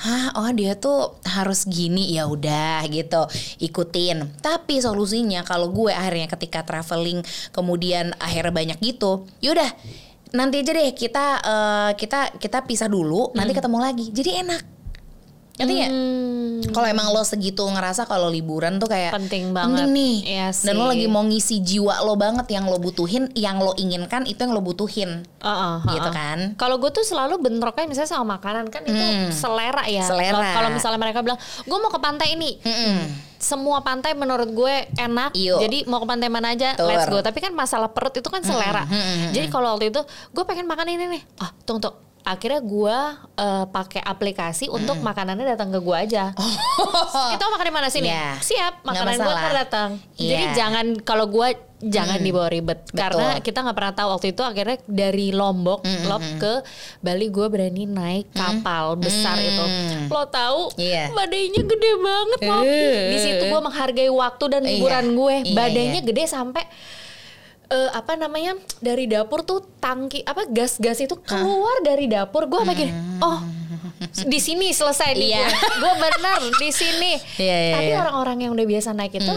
Hah, 0.02 0.34
oh 0.34 0.50
dia 0.50 0.74
tuh 0.74 1.14
harus 1.22 1.62
gini 1.62 2.10
ya 2.10 2.26
udah 2.26 2.82
gitu. 2.90 3.22
Ikutin. 3.62 4.42
Tapi 4.42 4.82
solusinya 4.82 5.46
kalau 5.46 5.70
gue 5.70 5.94
akhirnya 5.94 6.26
ketika 6.26 6.66
traveling 6.66 7.22
kemudian 7.54 8.10
akhirnya 8.18 8.50
banyak 8.50 8.78
gitu, 8.82 9.30
yaudah 9.38 9.70
nanti 10.34 10.64
aja 10.64 10.72
deh 10.74 10.90
kita 10.96 11.26
uh, 11.44 11.90
kita 11.94 12.34
kita 12.40 12.66
pisah 12.66 12.90
dulu, 12.90 13.30
nanti 13.38 13.54
ketemu 13.54 13.78
lagi. 13.78 14.10
Jadi 14.10 14.42
enak. 14.42 14.71
Ngerti 15.62 15.74
nggak? 15.74 15.90
Hmm, 15.90 16.40
Kalau 16.70 16.86
emang 16.86 17.06
lo 17.08 17.22
segitu 17.22 17.62
ngerasa 17.62 18.04
kalau 18.04 18.26
liburan 18.26 18.76
tuh 18.76 18.86
kayak 18.86 19.12
Penting 19.12 19.50
banget. 19.50 19.86
nih. 19.88 20.16
Iya 20.24 20.48
Dan 20.52 20.74
lo 20.74 20.86
sih. 20.86 20.90
lagi 20.92 21.06
mau 21.06 21.22
ngisi 21.22 21.58
jiwa 21.58 22.00
lo 22.00 22.14
banget 22.14 22.46
yang 22.48 22.64
lo 22.64 22.76
butuhin, 22.76 23.30
yang 23.34 23.58
lo 23.58 23.74
inginkan 23.74 24.24
itu 24.24 24.38
yang 24.38 24.50
lo 24.50 24.60
butuhin. 24.60 25.26
Uh-uh, 25.38 25.82
Gitu 25.84 26.02
uh-uh. 26.02 26.14
kan? 26.14 26.38
Kalau 26.54 26.78
gue 26.78 26.88
tuh 26.88 27.02
selalu 27.02 27.38
bentroknya 27.38 27.84
misalnya 27.84 28.10
sama 28.10 28.36
makanan 28.36 28.68
kan 28.68 28.82
itu 28.82 29.02
selera 29.30 29.84
ya. 29.84 30.02
Selera. 30.02 30.38
Kalau- 30.52 30.70
misalnya 30.70 30.98
mereka 30.98 31.20
bilang, 31.20 31.36
gue 31.60 31.76
mau 31.76 31.90
ke 31.90 31.98
pantai 31.98 32.28
ini, 32.32 32.56
semua 33.36 33.82
pantai 33.82 34.14
menurut 34.14 34.48
gue 34.48 34.74
enak. 34.94 35.34
Iyo. 35.34 35.58
Jadi 35.58 35.84
mau 35.84 35.98
ke 35.98 36.06
pantai 36.06 36.30
mana 36.30 36.54
aja, 36.54 36.72
Betul. 36.72 36.86
let's 36.88 37.06
go. 37.06 37.18
Tapi 37.18 37.38
kan 37.38 37.52
masalah 37.52 37.90
perut 37.90 38.14
itu 38.14 38.26
kan 38.26 38.40
selera. 38.40 38.86
Jadi 39.28 39.46
kalau 39.48 39.74
waktu 39.74 39.90
itu 39.90 40.00
gue 40.30 40.44
pengen 40.44 40.64
makan 40.64 40.86
ini 40.88 41.04
nih, 41.10 41.22
ah 41.38 41.50
tunggu 41.62 41.82
tuh. 41.82 41.94
Akhirnya 42.22 42.60
gue 42.60 42.96
eh, 43.34 43.64
pakai 43.66 43.98
aplikasi 43.98 44.66
untuk 44.66 44.98
makanannya 44.98 45.42
datang 45.48 45.68
ke 45.68 45.78
gue 45.78 45.96
aja. 45.98 46.30
Kita 47.28 47.42
mau 47.42 47.52
makan 47.52 47.66
di 47.66 47.74
mana 47.74 47.88
sini? 47.88 48.06
Ya. 48.06 48.38
Siap, 48.38 48.82
makanan 48.82 49.14
gue 49.16 49.32
ntar 49.32 49.54
datang. 49.56 49.90
Jadi 50.14 50.30
Iya. 50.32 50.38
Hmm. 50.44 50.54
jangan 50.54 50.86
kalau 51.02 51.26
gue 51.26 51.48
jangan 51.82 52.22
dibawa 52.22 52.46
ribet 52.46 52.86
karena 52.92 53.34
Betul. 53.34 53.42
kita 53.42 53.58
nggak 53.60 53.74
pernah 53.74 53.90
tahu 53.92 54.08
waktu 54.14 54.26
itu 54.30 54.42
akhirnya 54.46 54.78
dari 54.86 55.34
Lombok 55.34 55.82
Hmm, 55.82 56.06
Lop 56.06 56.22
ke 56.38 56.62
Bali 57.00 57.26
gue 57.26 57.46
berani 57.50 57.84
naik 57.84 58.30
kapal 58.30 58.94
besar 58.94 59.34
itu 59.36 59.66
lo 60.06 60.22
tahu 60.24 60.70
Iya. 60.78 61.10
badainya 61.10 61.58
gede 61.60 61.90
banget 61.98 62.40
loh 62.46 62.62
Eh. 62.62 63.10
di 63.10 63.18
situ 63.18 63.42
gue 63.44 63.60
menghargai 63.60 64.06
waktu 64.08 64.44
dan 64.48 64.62
Iya. 64.62 64.70
liburan 64.70 65.06
gue 65.10 65.34
Iya, 65.42 65.54
badainya 65.58 65.98
iya. 65.98 66.06
gede 66.06 66.24
sampai 66.24 66.62
eh, 67.72 67.90
apa 67.90 68.12
namanya 68.14 68.52
dari 68.78 69.04
dapur 69.04 69.42
tuh 69.42 69.64
tangki 69.78 70.20
apa 70.22 70.44
gas-gas 70.46 71.00
itu 71.00 71.16
keluar 71.18 71.80
dari 71.80 72.04
dapur 72.06 72.44
gue 72.44 72.60
apa 72.60 72.72
gini 72.72 72.92
oh 73.18 73.40
di 74.22 74.38
sini 74.38 74.70
selesai 74.70 75.10
nih 75.12 75.30
Hmm. 75.32 75.40
Iya. 75.40 75.48
gue 75.78 75.92
bener 75.96 76.40
di 76.54 76.70
sini 76.70 77.12
Iya, 77.36 77.56
iya, 77.58 77.72
tapi 77.72 77.88
iya. 77.88 77.98
orang-orang 77.98 78.36
yang 78.40 78.52
udah 78.52 78.66
biasa 78.66 78.92
naik 78.92 79.14
itu 79.14 79.34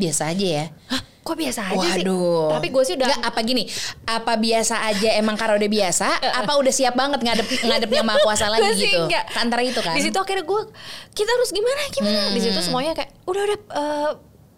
Biasa 0.00 0.32
aja 0.32 0.46
ya. 0.48 0.64
Hah, 0.88 1.04
kok 1.20 1.36
biasa 1.36 1.60
aja 1.60 1.88
sih? 1.92 2.00
Waduh. 2.00 2.56
Tapi 2.56 2.72
gue 2.72 2.82
sih 2.82 2.96
udah 2.96 3.04
Nggak, 3.04 3.20
apa 3.20 3.40
gini? 3.44 3.68
Apa 4.08 4.32
biasa 4.40 4.80
aja 4.80 5.12
emang 5.12 5.36
karena 5.36 5.60
udah 5.60 5.68
biasa? 5.68 6.06
apa 6.40 6.52
udah 6.56 6.72
siap 6.72 6.96
banget 6.96 7.20
ngadep 7.20 7.44
ngadep 7.44 7.90
yang 7.92 8.08
maha 8.08 8.16
kuasa 8.24 8.48
lagi 8.56 8.64
sih 8.80 8.88
gitu? 8.88 9.04
enggak. 9.04 9.28
Antara 9.36 9.60
itu 9.60 9.76
kan. 9.76 9.92
Di 9.92 10.00
situ 10.00 10.16
akhirnya 10.16 10.48
gue 10.48 10.60
kita 11.12 11.28
harus 11.28 11.52
gimana 11.52 11.80
gimana. 11.92 12.32
Di 12.32 12.40
situ 12.40 12.58
semuanya 12.64 12.96
kayak 12.96 13.12
udah 13.28 13.42
udah 13.44 13.58
eh, 13.60 14.10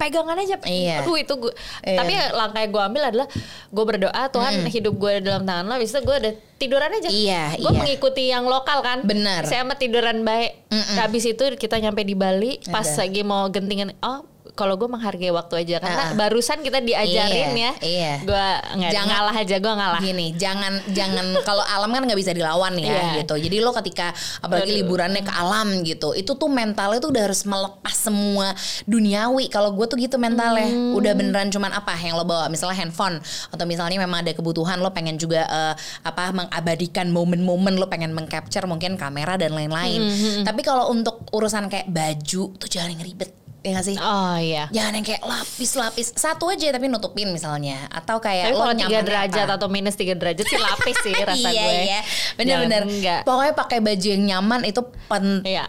pegangan 0.03 0.35
aja. 0.35 0.59
Iya. 0.67 1.07
Aduh 1.07 1.15
itu 1.15 1.35
gue. 1.39 1.53
Iya. 1.87 1.99
Tapi 2.03 2.13
langkah 2.35 2.61
yang 2.67 2.73
gue 2.75 2.83
ambil 2.83 3.03
adalah 3.07 3.27
gue 3.71 3.85
berdoa 3.87 4.23
Tuhan 4.35 4.53
hidup 4.67 4.95
gue 4.99 5.13
dalam 5.23 5.47
tangan 5.47 5.65
lo. 5.71 5.75
Itu 5.79 6.03
gue 6.03 6.17
udah 6.19 6.35
tiduran 6.59 6.91
aja. 6.91 7.11
Iya, 7.11 7.45
Gue 7.59 7.71
iya. 7.71 7.79
mengikuti 7.79 8.25
yang 8.31 8.45
lokal 8.47 8.83
kan. 8.83 8.99
Bener. 9.07 9.47
Saya 9.47 9.63
sama 9.63 9.79
tiduran 9.79 10.27
baik. 10.27 10.67
Habis 10.99 11.31
itu 11.31 11.45
kita 11.55 11.79
nyampe 11.79 12.03
di 12.03 12.19
Bali. 12.19 12.59
Pas 12.67 12.87
Ada. 12.87 13.07
lagi 13.07 13.23
mau 13.23 13.47
gentingan. 13.51 13.95
Oh 14.03 14.32
kalau 14.53 14.77
gue 14.77 14.85
menghargai 14.85 15.33
waktu 15.33 15.65
aja 15.65 15.81
karena 15.81 16.03
Ah. 16.03 16.15
barusan 16.15 16.61
kita 16.61 16.79
diajarin 16.79 17.51
Iya, 17.51 17.73
ya. 17.73 17.73
iya. 17.81 18.13
Gue 18.21 18.47
Jangan- 18.85 19.09
ngalah 19.09 19.35
aja 19.35 19.57
gue 19.57 19.73
ngalah. 19.73 19.99
Gini, 19.99 20.27
jangan 20.37 20.73
jangan 20.93 21.25
kalau 21.41 21.65
alam 21.65 21.89
kan 21.89 22.05
nggak 22.05 22.21
bisa 22.21 22.31
dilawan 22.31 22.77
ya 22.77 22.85
Iya. 22.85 23.05
gitu. 23.19 23.41
Jadi 23.41 23.57
lo 23.59 23.73
ketika 23.73 24.13
apalagi 24.39 24.77
Aduh. 24.77 24.79
liburannya 24.85 25.23
ke 25.23 25.33
alam 25.33 25.81
gitu, 25.83 26.13
itu 26.13 26.33
tuh 26.33 26.47
mentalnya 26.47 27.01
tuh 27.01 27.11
udah 27.11 27.23
harus 27.25 27.43
melepas 27.43 27.97
semua 27.97 28.53
duniawi. 28.85 29.49
Kalau 29.49 29.73
gue 29.73 29.87
tuh 29.87 29.97
gitu 29.97 30.17
mentalnya, 30.17 30.69
Hmm. 30.69 30.95
udah 30.95 31.13
beneran 31.13 31.49
cuman 31.49 31.73
apa 31.73 31.97
yang 31.97 32.15
lo 32.15 32.25
bawa, 32.25 32.47
misalnya 32.47 32.77
handphone 32.79 33.25
atau 33.49 33.65
misalnya 33.65 33.97
memang 33.99 34.21
ada 34.21 34.33
kebutuhan 34.33 34.79
lo 34.79 34.93
pengen 34.93 35.17
juga 35.17 35.45
eh, 35.45 35.75
apa 36.03 36.29
mengabadikan 36.31 37.09
momen-momen 37.09 37.75
lo 37.75 37.89
pengen 37.89 38.13
mengcapture 38.13 38.65
mungkin 38.65 38.95
kamera 38.95 39.35
dan 39.35 39.53
lain-lain. 39.53 40.01
Hmm, 40.03 40.45
Tapi 40.45 40.61
kalau 40.61 40.89
untuk 40.89 41.25
urusan 41.31 41.67
kayak 41.67 41.89
baju 41.89 42.53
tuh 42.55 42.69
jangan 42.69 43.01
ribet, 43.01 43.33
ya 43.63 43.71
gak 43.73 43.87
sih? 43.87 43.97
Oh 43.97 44.35
iya. 44.37 44.67
Jangan 44.69 44.93
yang 44.99 45.07
kayak 45.07 45.23
lapis-lapis 45.23 46.11
satu 46.13 46.51
aja 46.51 46.69
tapi 46.69 46.87
nutupin 46.87 47.31
misalnya 47.31 47.87
atau 47.89 48.19
kayak 48.19 48.51
Tapi 48.51 48.55
lo 48.55 48.59
kalau 48.61 48.75
tiga 48.75 48.83
nyamannya 48.91 49.07
derajat 49.07 49.47
apa? 49.47 49.55
atau 49.57 49.69
minus 49.71 49.95
tiga 49.95 50.15
derajat 50.19 50.47
sih 50.47 50.59
lapis 50.59 50.97
sih 51.01 51.15
rasa 51.31 51.49
iya, 51.49 51.63
gue. 51.63 51.73
Iya, 51.87 52.01
bener-bener. 52.35 52.83
Jangan 52.83 52.95
enggak. 52.99 53.21
Pokoknya 53.23 53.55
pakai 53.55 53.79
baju 53.79 54.07
yang 54.11 54.23
nyaman 54.27 54.61
itu 54.67 54.81
penting 55.07 55.47
Iya. 55.47 55.65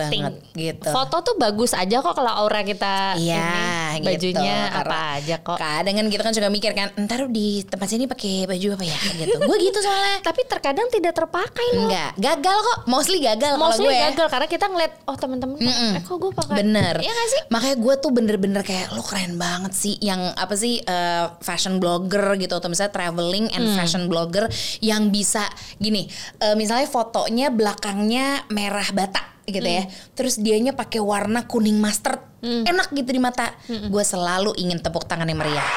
banget 0.00 0.34
gitu. 0.56 0.88
Foto 0.88 1.16
tuh 1.20 1.36
bagus 1.36 1.76
aja 1.76 2.00
kok 2.00 2.16
kalau 2.16 2.32
aura 2.32 2.64
kita 2.64 3.20
Iya, 3.20 3.36
ini 3.36 3.62
bajunya 4.00 4.56
gitu. 4.64 4.80
apa 4.80 4.96
aja 5.20 5.36
kok. 5.36 5.58
Kadang 5.58 5.94
kan 5.94 6.06
kita 6.08 6.22
kan 6.22 6.32
suka 6.32 6.48
mikir 6.48 6.72
kan, 6.72 6.88
ntar 6.96 7.28
di 7.28 7.60
tempat 7.60 7.84
sini 7.84 8.08
pakai 8.08 8.48
baju 8.48 8.66
apa 8.72 8.84
ya 8.86 8.96
gitu. 9.18 9.36
gue 9.36 9.56
gitu 9.60 9.78
soalnya. 9.78 10.16
Tapi 10.28 10.40
terkadang 10.48 10.88
tidak 10.88 11.12
terpakai 11.12 11.66
loh. 11.76 11.90
Enggak, 11.90 12.10
gagal 12.16 12.56
kok. 12.62 12.78
Mostly 12.86 13.18
gagal 13.20 13.52
kalau 13.52 13.68
Mostly 13.68 13.90
gue. 13.90 14.00
gagal 14.00 14.26
karena 14.30 14.46
kita 14.46 14.64
ngeliat 14.66 14.92
oh 15.04 15.16
temen-temen 15.18 15.56
Mm-mm. 15.58 15.92
eh 15.98 16.02
kok 16.02 16.16
gue 16.16 16.32
pakai 16.32 16.54
Bener. 16.56 16.94
Iya 16.96 17.12
gak 17.12 17.28
sih? 17.28 17.42
Makanya 17.50 17.76
gue 17.76 17.94
tuh 17.98 18.10
bener-bener 18.10 18.62
kayak 18.62 18.86
lo 18.92 19.02
keren 19.02 19.34
banget 19.36 19.72
sih 19.74 19.98
yang 19.98 20.32
apa 20.32 20.54
sih 20.54 20.78
eh, 20.78 21.26
fashion 21.40 21.76
blogger 21.76 22.38
gitu 22.38 22.54
atau 22.54 22.70
misalnya 22.70 22.94
traveling 22.94 23.50
and 23.50 23.64
Hmm. 23.64 23.74
fashion 23.74 24.04
blogger 24.04 24.46
yang 24.78 25.08
bisa 25.08 25.48
gini 25.76 26.06
eh, 26.38 26.54
misalnya 26.54 26.86
fotonya 26.86 27.48
belakangnya 27.48 28.46
merah 28.48 28.86
bata 28.90 29.18
gitu 29.42 29.64
ya. 29.64 29.82
Hmm. 29.82 29.92
Terus 30.14 30.38
dianya 30.38 30.70
pakai 30.70 30.98
warna 30.98 31.44
kuning 31.44 31.76
mustard. 31.76 32.22
Enak 32.42 32.90
gitu 32.90 33.10
di 33.14 33.20
mata. 33.22 33.54
Hmm. 33.70 33.86
Gue 33.86 34.02
selalu 34.02 34.58
ingin 34.58 34.82
tepuk 34.82 35.06
tangan 35.06 35.30
yang 35.30 35.38
meriah. 35.38 35.68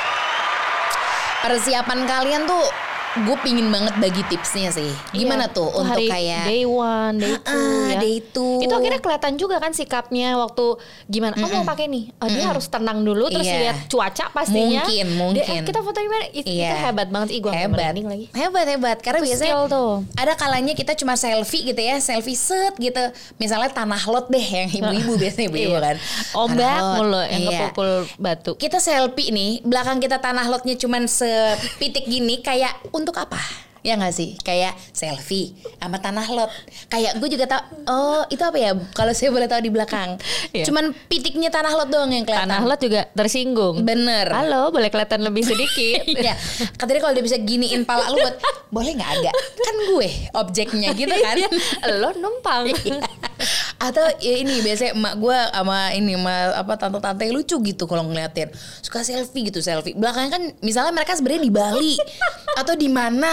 Persiapan 1.45 2.09
kalian 2.09 2.49
tuh 2.49 2.65
gue 3.17 3.37
pingin 3.39 3.67
banget 3.67 3.95
bagi 3.95 4.21
tipsnya 4.25 4.69
sih. 4.69 4.91
Gimana 5.09 5.45
Iya. 5.45 5.53
tuh 5.53 5.63
Tuh 5.65 5.79
untuk 5.79 5.91
hari 5.93 6.07
kayak 6.07 6.45
day 6.45 6.63
one, 6.63 7.15
day 7.15 7.33
two 7.37 7.55
Ah, 7.55 7.87
ya. 7.87 7.97
day 7.97 8.17
two. 8.25 8.53
Itu 8.59 8.73
akhirnya 8.73 8.99
kelihatan 8.99 9.33
juga 9.35 9.55
kan 9.57 9.71
sikapnya 9.71 10.35
waktu 10.35 10.65
gimana. 11.05 11.33
Oh 11.35 11.47
mau 11.49 11.63
pakai 11.65 11.87
nih. 11.87 12.11
Oh, 12.17 12.27
dia 12.27 12.43
harus 12.45 12.67
tenang 12.67 13.01
dulu 13.01 13.27
terus 13.27 13.45
Iya. 13.45 13.59
lihat 13.61 13.77
cuaca 13.87 14.25
pastinya. 14.29 14.83
Mungkin, 14.83 15.05
Dia, 15.05 15.15
mungkin. 15.15 15.55
eh, 15.55 15.63
kita 15.63 15.79
foto 15.79 15.95
di 15.95 16.07
mana? 16.07 16.25
Itu, 16.29 16.43
itu 16.43 16.51
Iya. 16.57 16.75
hebat 16.83 17.07
banget. 17.07 17.29
Ih 17.29 17.39
gue 17.39 17.51
hebat 17.51 17.79
lagi. 17.95 18.25
hebat 18.31 18.65
hebat 18.67 18.97
karena 18.99 19.19
Itu 19.19 19.27
biasanya 19.27 19.55
tuh. 19.65 19.91
ada 20.13 20.33
kalanya 20.33 20.73
kita 20.73 20.91
cuma 20.93 21.15
selfie 21.15 21.63
gitu 21.65 21.79
ya 21.79 21.97
selfie 21.97 22.35
set 22.35 22.75
gitu 22.75 22.99
misalnya 23.37 23.69
tanah 23.69 24.01
lot 24.05 24.27
deh 24.27 24.41
yang 24.41 24.69
ibu-ibu 24.69 25.15
biasanya 25.21 25.47
ibu-ibu 25.47 25.71
Iya. 25.71 25.81
kan 25.81 25.95
Ombak 26.33 26.77
mulu 26.93 27.21
yang 27.23 27.41
Iya. 27.41 27.59
kepukul 27.63 27.91
batu. 28.17 28.51
kita 28.55 28.77
selfie 28.77 29.29
nih 29.29 29.61
belakang 29.61 29.97
kita 29.97 30.17
tanah 30.17 30.45
lotnya 30.45 30.75
cuman 30.75 31.05
sepitik 31.05 32.05
gini 32.05 32.39
kayak 32.39 32.75
untuk 33.05 33.15
apa 33.15 33.37
ya 33.85 33.93
nggak 33.93 34.17
sih 34.17 34.33
kayak 34.41 34.73
selfie 34.89 35.53
sama 35.77 36.01
tanah 36.01 36.25
lot 36.33 36.49
kayak 36.89 37.21
gue 37.21 37.29
juga 37.29 37.45
tau 37.45 37.61
oh 37.85 38.25
itu 38.33 38.41
apa 38.41 38.57
ya 38.57 38.73
kalau 38.97 39.13
saya 39.13 39.29
boleh 39.29 39.45
tahu 39.45 39.61
di 39.61 39.69
belakang 39.69 40.17
Iya. 40.49 40.65
cuman 40.65 40.89
pitiknya 41.05 41.51
tanah 41.51 41.75
lot 41.75 41.89
doang 41.91 42.09
yang 42.09 42.23
kelihatan 42.23 42.47
Tanah 42.47 42.63
lot 42.63 42.79
juga 42.79 43.05
tersinggung. 43.11 43.83
bener 43.83 44.31
Halo, 44.31 44.71
boleh 44.71 44.87
kelihatan 44.87 45.19
lebih 45.21 45.43
sedikit. 45.43 46.01
Iya, 46.15 46.31
katanya 46.79 47.01
kalau 47.03 47.13
dia 47.13 47.25
bisa 47.27 47.35
giniin 47.37 47.83
pala 47.83 48.07
lu 48.07 48.17
buat 48.17 48.39
boleh 48.71 48.95
nggak 48.95 49.11
agak? 49.19 49.33
Kan 49.35 49.75
gue 49.91 50.09
objeknya 50.31 50.89
gitu 50.95 51.11
kan. 51.11 51.35
Iya, 51.35 51.49
Lo 51.99 52.15
numpang. 52.15 52.71
Atau 53.85 54.05
ya 54.21 54.35
ini 54.41 54.65
biasanya 54.65 54.97
emak 54.97 55.13
gue 55.21 55.37
sama 55.53 55.77
ini 55.93 56.17
sama 56.17 56.35
apa 56.57 56.73
tante-tante 56.75 57.25
lucu 57.29 57.55
gitu 57.61 57.83
kalau 57.85 58.03
ngeliatin 58.09 58.49
suka 58.81 59.05
selfie 59.05 59.49
gitu 59.53 59.61
selfie. 59.61 59.93
Belakangnya 59.93 60.31
kan 60.33 60.43
misalnya 60.65 60.91
mereka 60.93 61.13
sebenarnya 61.13 61.43
di 61.45 61.53
Bali 61.53 61.93
atau 62.61 62.73
di 62.73 62.89
mana, 62.89 63.31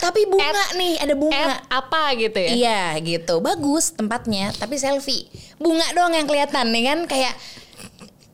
tapi 0.00 0.24
bunga 0.24 0.64
nih 0.78 0.94
ada 1.04 1.14
bunga. 1.14 1.36
At 1.36 1.84
apa 1.84 2.16
gitu 2.16 2.38
ya? 2.40 2.50
Iya 2.54 2.82
gitu, 3.04 3.44
bagus 3.44 3.92
tempatnya, 3.92 4.50
tapi 4.56 4.80
selfie 4.80 5.28
bunga 5.58 5.86
doang 5.94 6.12
yang 6.12 6.26
kelihatan 6.26 6.74
nih 6.74 6.84
kan 6.92 6.98
kayak 7.06 7.34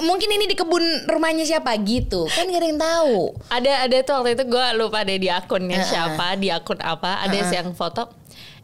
mungkin 0.01 0.33
ini 0.33 0.49
di 0.49 0.57
kebun 0.57 1.05
rumahnya 1.13 1.45
siapa 1.45 1.77
gitu 1.85 2.25
kan 2.33 2.49
gak 2.49 2.61
ada 2.61 2.67
yang 2.67 2.81
tahu. 2.81 3.17
Ada 3.53 3.73
ada 3.85 3.97
tuh 4.01 4.15
waktu 4.21 4.31
itu 4.41 4.45
gue 4.49 4.67
lupa 4.81 5.05
deh 5.05 5.19
di 5.21 5.29
akunnya 5.29 5.85
Heeh. 5.85 5.89
siapa, 5.89 6.27
di 6.41 6.49
akun 6.49 6.81
apa, 6.81 7.21
ada 7.21 7.37
yang 7.37 7.77
foto 7.77 8.09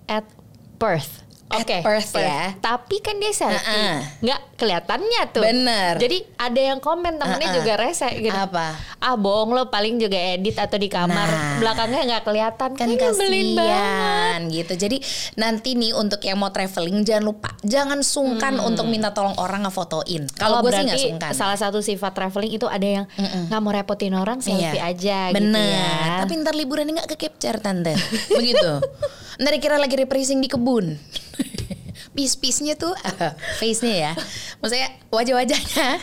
at 0.08 0.24
Perth. 0.80 1.25
Oke, 1.48 1.78
Perth 1.78 2.10
ya. 2.12 2.58
Tapi 2.58 2.98
kan 2.98 3.14
dia 3.16 3.30
selfie, 3.30 3.54
Heeh. 3.54 3.96
nggak 4.18 4.40
kelihatannya 4.56 5.22
tuh. 5.30 5.42
Bener. 5.42 5.94
Jadi 5.94 6.26
ada 6.34 6.60
yang 6.60 6.78
komen 6.78 7.16
temennya 7.16 7.48
Heeh. 7.48 7.56
juga 7.56 7.72
rese 7.76 8.10
gitu. 8.16 8.34
Apa? 8.34 8.74
Ah 8.98 9.14
bohong 9.14 9.52
lo 9.52 9.68
paling 9.68 9.94
juga 9.96 10.16
edit 10.16 10.56
atau 10.56 10.74
di 10.74 10.86
kamar 10.86 11.14
Nah. 11.24 11.56
belakangnya 11.58 12.02
nggak 12.04 12.24
kelihatan. 12.24 12.70
kan 12.72 12.86
nyebelin 12.88 13.54
banget. 13.54 13.62
kasihan 13.62 14.40
gitu. 14.50 14.72
Jadi 14.76 14.96
nanti 15.34 15.70
nih 15.72 15.92
untuk 15.92 16.18
yang 16.20 16.36
mau 16.36 16.50
traveling 16.50 17.02
jangan 17.02 17.24
lupa 17.24 17.54
jangan 17.62 18.00
sungkan 18.00 18.58
untuk 18.58 18.84
minta 18.84 19.10
tolong 19.10 19.36
orang 19.36 19.62
ngefotoin. 19.62 20.26
Kalau 20.32 20.58
Oh, 20.58 20.62
gue 20.62 20.72
sih 20.72 20.82
nggak 20.82 20.98
sungkan. 21.00 21.30
Salah 21.30 21.54
satu 21.54 21.78
sifat 21.78 22.10
traveling 22.10 22.52
itu 22.52 22.66
ada 22.66 22.82
yang 22.82 23.04
nggak 23.46 23.60
mau 23.60 23.70
repotin 23.70 24.12
orang 24.12 24.40
selfie 24.40 24.74
Iya. 24.74 24.82
aja 24.88 25.18
Bener. 25.30 25.52
gitu 25.52 25.60
ya. 25.62 26.10
Tapi 26.20 26.32
ntar 26.38 26.54
liburannya 26.54 26.92
nggak 26.96 27.10
ke 27.12 27.18
capture 27.20 27.58
tante. 27.58 27.94
Begitu. 28.30 28.72
Ntar 29.36 29.52
dikira 29.52 29.76
lagi 29.76 29.94
reprising 29.94 30.40
di 30.40 30.48
kebun. 30.48 30.96
Pis-pisnya 32.16 32.80
tuh 32.80 32.96
face-nya 33.60 33.96
ya. 34.08 34.12
Maksudnya 34.64 34.88
wajah-wajahnya 35.12 36.00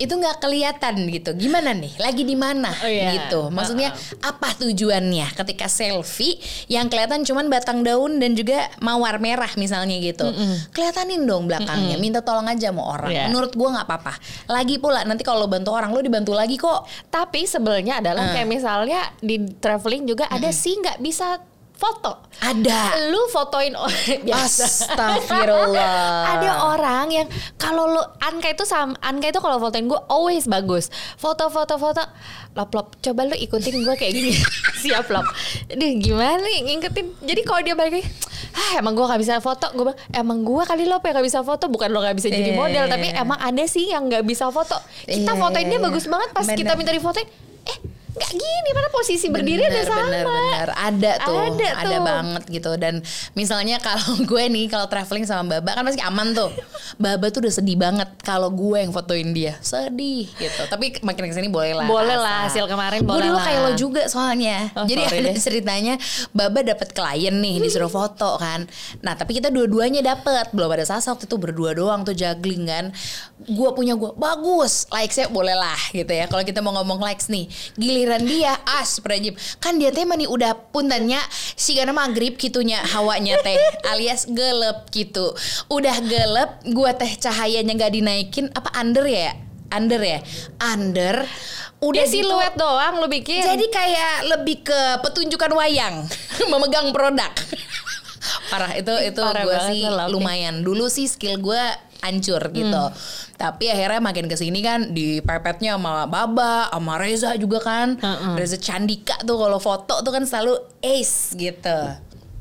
itu 0.00 0.08
nggak 0.10 0.40
kelihatan 0.40 1.04
gitu. 1.12 1.36
Gimana 1.36 1.76
nih? 1.76 1.92
Lagi 2.00 2.24
di 2.24 2.32
mana? 2.32 2.72
Oh, 2.80 2.88
iya. 2.88 3.12
Gitu. 3.12 3.52
Maksudnya 3.52 3.92
apa 4.24 4.56
tujuannya 4.56 5.36
ketika 5.36 5.68
selfie 5.68 6.40
yang 6.72 6.88
kelihatan 6.88 7.28
cuman 7.28 7.52
batang 7.52 7.84
daun 7.84 8.16
dan 8.24 8.32
juga 8.32 8.72
mawar 8.80 9.20
merah 9.20 9.52
misalnya 9.60 10.00
gitu. 10.00 10.32
Kelihatanin 10.72 11.28
dong 11.28 11.44
belakangnya. 11.44 12.00
Minta 12.00 12.24
tolong 12.24 12.48
aja 12.48 12.72
mau 12.72 12.88
orang. 12.88 13.12
Iya. 13.12 13.24
Menurut 13.28 13.52
gua 13.52 13.76
nggak 13.76 13.86
apa-apa. 13.86 14.14
Lagi 14.48 14.80
pula 14.80 15.04
nanti 15.04 15.28
kalau 15.28 15.44
lo 15.44 15.48
bantu 15.52 15.76
orang 15.76 15.92
lo 15.92 16.00
dibantu 16.00 16.32
lagi 16.32 16.56
kok. 16.56 16.88
Tapi 17.12 17.44
sebelnya 17.44 18.00
adalah 18.00 18.32
Eh. 18.32 18.40
kayak 18.40 18.48
misalnya 18.48 19.12
di 19.20 19.44
traveling 19.60 20.08
juga 20.08 20.24
ada 20.32 20.48
sih 20.48 20.72
nggak 20.80 21.04
bisa 21.04 21.36
foto. 21.74 22.22
Ada. 22.38 23.10
Lu 23.10 23.26
fotoin 23.34 23.74
orang 23.74 24.22
biasa. 24.26 24.94
Astagfirullah. 24.94 26.38
ada 26.38 26.50
orang 26.70 27.06
yang 27.10 27.26
kalau 27.58 27.90
lu 27.90 28.02
Anka 28.22 28.54
itu 28.54 28.64
sama 28.64 28.94
Anka 29.02 29.34
itu 29.34 29.42
kalau 29.42 29.58
fotoin 29.58 29.90
gue 29.90 30.00
always 30.06 30.46
bagus. 30.46 30.88
Foto-foto 31.18 31.74
foto 31.76 32.02
lop 32.54 32.70
lop. 32.70 32.88
Coba 33.02 33.26
lu 33.26 33.34
ikutin 33.34 33.82
gue 33.82 33.94
kayak 33.98 34.12
gini. 34.14 34.32
Siap 34.86 35.10
lop. 35.10 35.26
Duh 35.74 35.92
gimana 35.98 36.40
nih 36.46 36.78
ngikutin. 36.78 37.06
Jadi 37.26 37.40
kalau 37.42 37.60
dia 37.66 37.74
balik 37.74 37.98
lagi, 37.98 38.06
ah 38.54 38.70
emang 38.78 38.94
gue 38.94 39.04
gak 39.04 39.20
bisa 39.20 39.34
foto. 39.42 39.66
Gue 39.74 39.90
bilang, 39.90 40.00
emang 40.14 40.38
gue 40.46 40.62
kali 40.62 40.86
lo 40.86 41.02
yang 41.02 41.14
gak 41.18 41.26
bisa 41.26 41.40
foto. 41.42 41.66
Bukan 41.66 41.90
lo 41.90 41.98
gak 42.00 42.14
bisa 42.14 42.30
jadi 42.30 42.54
model, 42.54 42.86
tapi 42.86 43.10
iya. 43.10 43.26
emang 43.26 43.38
ada 43.42 43.64
sih 43.66 43.90
yang 43.90 44.06
gak 44.06 44.22
bisa 44.22 44.48
foto. 44.54 44.78
Kita 45.04 45.34
Iya, 45.34 45.40
fotoin 45.42 45.66
dia 45.66 45.78
iya, 45.78 45.82
bagus 45.82 46.06
banget. 46.06 46.28
Pas 46.30 46.46
kita 46.46 46.78
minta 46.78 46.94
difotoin, 46.94 47.26
nggak 48.14 48.32
gini. 48.32 48.70
Mana 48.70 48.88
posisi 48.88 49.26
berdiri 49.26 49.62
ada 49.62 49.74
Bener, 49.74 49.84
sama. 49.84 50.02
bener, 50.04 50.24
bener. 50.24 50.68
Ada 50.72 51.12
tuh, 51.20 51.38
Ada 51.52 51.68
ada, 51.74 51.82
tuh. 51.90 52.02
banget 52.02 52.42
gitu. 52.48 52.70
Dan 52.74 52.94
misalnya 53.32 53.76
kalau 53.78 54.14
gue 54.30 54.44
nih 54.46 54.66
kalau 54.66 54.86
traveling 54.86 55.22
sama 55.22 55.58
Baba 55.58 55.74
kan 55.74 55.82
pasti 55.82 55.98
aman 56.00 56.30
tuh. 56.30 56.50
Baba 56.96 57.26
tuh 57.28 57.42
udah 57.42 57.52
sedih 57.52 57.74
banget 57.74 58.06
kalau 58.20 58.48
gue 58.48 58.78
yang 58.78 58.90
fotoin 58.90 59.30
dia, 59.30 59.58
sedih 59.60 60.30
gitu. 60.32 60.62
Tapi 60.64 60.98
makin 61.00 61.22
ke 61.26 61.34
sini 61.34 61.48
boleh 61.48 61.74
lah. 61.74 61.86
Boleh 61.86 62.14
lah, 62.14 62.46
hasil 62.46 62.64
kemarin 62.64 63.02
Gue 63.02 63.10
boleh 63.10 63.26
dulu 63.26 63.36
lah. 63.36 63.44
kayak 63.44 63.60
lo 63.60 63.72
juga 63.74 64.02
soalnya. 64.06 64.70
Oh, 64.74 64.86
Jadi 64.86 65.00
ada 65.02 65.18
deh. 65.26 65.36
ceritanya 65.36 65.94
Baba 66.30 66.62
dapat 66.62 66.90
klien 66.90 67.34
nih 67.34 67.58
disuruh 67.58 67.88
foto 67.88 68.38
kan. 68.38 68.66
Nah 69.00 69.14
tapi 69.14 69.34
kita 69.34 69.48
dua-duanya 69.48 70.00
dapet 70.00 70.50
belum 70.50 70.70
ada 70.70 70.84
Sasa 70.84 71.10
waktu 71.10 71.24
itu 71.24 71.34
berdua 71.34 71.72
doang 71.72 72.02
tuh 72.02 72.12
juggling 72.12 72.64
kan. 72.64 72.84
Gue 73.40 73.70
punya 73.72 73.94
gue 73.94 74.12
bagus, 74.14 74.84
likesnya 74.88 75.26
boleh 75.26 75.52
lah 75.52 75.80
gitu 75.90 76.08
ya. 76.08 76.24
Kalau 76.24 76.42
kita 76.42 76.60
mau 76.60 76.70
ngomong 76.74 77.00
likes 77.00 77.26
nih, 77.26 77.48
giliran 77.74 78.13
dia 78.18 78.54
as 78.78 78.98
prajim 78.98 79.32
kan 79.58 79.76
dia 79.76 79.90
teh 79.90 80.04
mani 80.04 80.24
udah 80.24 80.54
puntennya 80.70 81.18
si 81.54 81.74
gana 81.74 81.90
maghrib 81.90 82.34
gitunya 82.34 82.78
hawanya 82.84 83.38
teh 83.40 83.54
alias 83.90 84.26
gelap 84.28 84.86
gitu. 84.90 85.32
Udah 85.66 85.98
gelap, 86.02 86.62
gue 86.62 86.90
teh 86.94 87.12
cahayanya 87.16 87.74
nggak 87.74 87.92
dinaikin 87.92 88.46
apa 88.52 88.70
under 88.74 89.04
ya? 89.04 89.32
Under 89.74 89.98
ya, 89.98 90.22
under. 90.62 91.26
Udah 91.82 92.00
Dia 92.00 92.08
gitu- 92.08 92.30
siluet 92.30 92.54
doang 92.54 93.02
lu 93.02 93.10
bikin. 93.10 93.42
jadi 93.42 93.66
kayak 93.66 94.14
lebih 94.30 94.62
ke 94.62 94.80
petunjukan 95.02 95.50
wayang, 95.52 96.06
memegang 96.52 96.94
produk. 96.94 97.32
Parah 98.48 98.72
itu 98.72 98.92
itu 99.04 99.20
gue 99.20 99.56
sih 99.68 99.82
lumayan. 100.08 100.62
Dulu 100.64 100.88
sih 100.88 101.04
skill 101.10 101.36
gue 101.42 101.62
hancur 102.00 102.40
gitu. 102.52 102.82
Tapi 103.44 103.68
akhirnya 103.68 104.00
makin 104.00 104.24
ke 104.24 104.40
sini 104.40 104.64
kan 104.64 104.96
di 104.96 105.20
pepetnya 105.20 105.76
sama 105.76 106.08
Baba, 106.08 106.72
sama 106.72 106.96
Reza 106.96 107.36
juga 107.36 107.60
kan. 107.60 108.00
Reza 108.40 108.56
Candika 108.56 109.20
tuh 109.20 109.36
kalau 109.36 109.60
foto 109.60 110.00
tuh 110.00 110.12
kan 110.16 110.24
selalu 110.24 110.56
ace 110.80 111.36
gitu. 111.36 111.76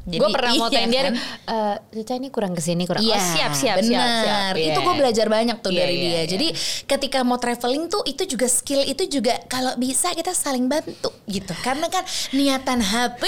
Gue 0.06 0.30
pernah 0.30 0.52
iya 0.52 0.60
fotoin 0.60 0.90
dia 0.90 1.02
kan? 1.02 1.16
eh 1.46 1.76
Cica 1.94 2.14
ini 2.14 2.28
kurang 2.28 2.52
ke 2.52 2.60
sini 2.60 2.84
kurang 2.84 3.00
Iya, 3.02 3.16
oh, 3.16 3.24
siap 3.30 3.52
siap 3.54 3.76
bener. 3.78 3.88
siap 3.88 4.12
siap 4.20 4.54
Itu 4.54 4.70
Iya. 4.74 4.84
gue 4.84 4.94
belajar 4.96 5.28
banyak 5.28 5.58
tuh 5.58 5.72
Iya, 5.72 5.80
dari 5.80 5.94
iya, 5.94 6.02
dia. 6.02 6.12
iya. 6.12 6.24
Jadi 6.28 6.48
ketika 6.86 7.20
mau 7.22 7.38
traveling 7.38 7.88
tuh 7.88 8.04
itu 8.04 8.24
juga 8.26 8.46
skill 8.46 8.84
itu 8.84 9.04
juga 9.10 9.40
kalau 9.46 9.72
bisa 9.76 10.12
kita 10.12 10.32
saling 10.32 10.66
bantu 10.66 11.08
gitu. 11.26 11.56
Karena 11.58 11.88
kan 11.88 12.04
niatan 12.30 12.80
HP 12.80 13.24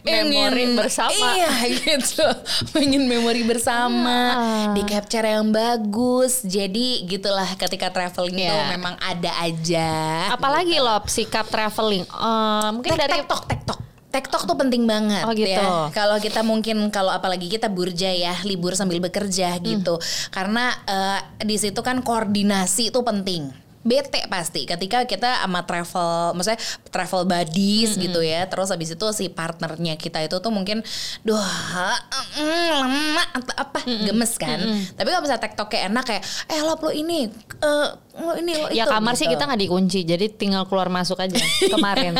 Memori 0.00 0.68
bersama. 0.72 1.16
Iya 1.34 1.50
gitu. 1.70 2.24
Pengen 2.70 3.04
memori 3.04 3.42
bersama, 3.42 4.18
Ah. 4.28 4.66
di 4.70 4.82
capture 4.82 5.24
yang 5.24 5.48
bagus. 5.48 6.40
Jadi 6.42 7.04
gitulah 7.04 7.48
ketika 7.56 7.88
traveling 7.88 8.36
Iya. 8.38 8.50
tuh 8.50 8.62
memang 8.70 8.94
ada 8.98 9.32
aja. 9.38 9.90
apalagi 10.30 10.76
loh 10.76 11.00
sikap 11.06 11.46
traveling 11.46 12.04
Eh, 12.04 12.68
mungkin 12.70 12.90
Tek- 12.90 13.00
dari 13.00 13.12
TikTok, 13.18 13.42
TikTok. 13.46 13.78
TikTok 14.08 14.48
tuh 14.48 14.56
penting 14.56 14.88
banget 14.88 15.20
Oh, 15.28 15.36
gitu. 15.36 15.52
ya. 15.52 15.92
Kalau 15.92 16.16
kita 16.16 16.40
mungkin 16.40 16.88
kalau 16.88 17.12
apalagi 17.12 17.44
kita 17.52 17.68
burja 17.68 18.08
ya, 18.08 18.40
libur 18.48 18.72
sambil 18.72 19.04
bekerja 19.04 19.60
gitu. 19.60 20.00
Karena 20.32 20.72
eh, 20.88 21.20
di 21.44 21.60
situ 21.60 21.84
kan 21.84 22.00
koordinasi 22.00 22.88
itu 22.88 23.00
penting. 23.04 23.67
Bete 23.86 24.26
pasti 24.26 24.66
ketika 24.66 25.06
kita 25.06 25.40
sama 25.40 25.62
travel, 25.62 26.34
maksudnya 26.34 26.60
travel 26.90 27.24
buddies 27.24 27.94
gitu 27.96 28.20
ya. 28.20 28.44
Terus 28.44 28.68
habis 28.68 28.90
itu 28.90 29.06
si 29.14 29.30
partnernya 29.30 29.94
kita 29.94 30.18
itu 30.20 30.36
tuh 30.38 30.50
mungkin, 30.50 30.82
duh, 31.22 31.38
mm, 31.38 32.66
lama 32.74 33.24
atau 33.32 33.54
apa, 33.54 33.80
gemes 33.86 34.34
kan. 34.36 34.58
Tapi 34.92 35.08
kalau 35.08 35.22
misalnya 35.22 35.42
TikToknya 35.42 35.80
enak 35.88 36.04
kayak, 36.04 36.22
eh 36.48 36.60
lo 36.60 36.74
lo 36.74 36.90
ini, 36.90 37.30
eh, 37.58 37.88
lo 38.18 38.32
ini 38.34 38.52
lo 38.56 38.68
ya 38.68 38.84
itu. 38.84 38.90
kamar 38.90 39.14
sih 39.14 39.24
gitu. 39.24 39.38
kita 39.38 39.46
nggak 39.46 39.62
dikunci 39.62 39.98
jadi 40.02 40.26
tinggal 40.30 40.66
keluar 40.66 40.90
masuk 40.90 41.16
aja 41.18 41.38
kemarin 41.74 42.18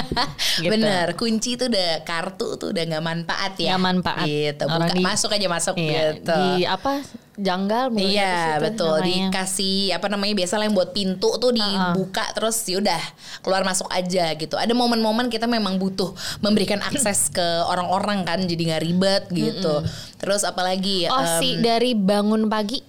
gitu. 0.63 0.71
Bener, 0.73 1.19
kunci 1.19 1.59
tuh 1.59 1.67
udah 1.67 2.07
kartu 2.07 2.55
tuh 2.55 2.71
udah 2.71 2.83
nggak 2.87 3.05
manfaat 3.05 3.53
ya. 3.59 3.75
Nggak 3.75 3.83
manfaat. 3.83 4.27
Gitu, 4.27 4.65
Orang 4.65 4.89
buka, 4.89 4.95
di- 4.95 5.05
masuk 5.05 5.31
aja 5.35 5.47
masuk 5.51 5.75
iya, 5.77 6.15
gitu. 6.15 6.33
di 6.33 6.65
apa 6.65 7.03
janggal 7.39 7.95
mulu 7.95 8.03
Iya 8.03 8.59
betul. 8.59 8.99
namanya? 8.99 9.31
dikasih 9.31 9.95
apa 9.95 10.11
namanya 10.11 10.35
biasa 10.35 10.59
yang 10.59 10.75
buat 10.75 10.91
pintu 10.91 11.31
tuh 11.39 11.55
dibuka 11.55 12.27
terus 12.35 12.59
yaudah 12.67 12.99
keluar 13.41 13.63
masuk 13.63 13.87
aja 13.89 14.35
gitu. 14.35 14.59
Ada 14.59 14.75
momen-momen 14.75 15.31
kita 15.31 15.47
memang 15.47 15.79
butuh 15.79 16.11
memberikan 16.43 16.83
akses 16.83 17.31
ke 17.31 17.47
orang-orang 17.65 18.27
kan 18.27 18.43
jadi 18.43 18.75
nggak 18.75 18.83
ribet 18.83 19.23
gitu. 19.31 19.75
Terus 20.19 20.43
apalagi 20.43 21.07
Oh 21.07 21.23
em, 21.23 21.39
sih 21.39 21.53
dari 21.63 21.95
bangun 21.95 22.51
pagi 22.51 22.83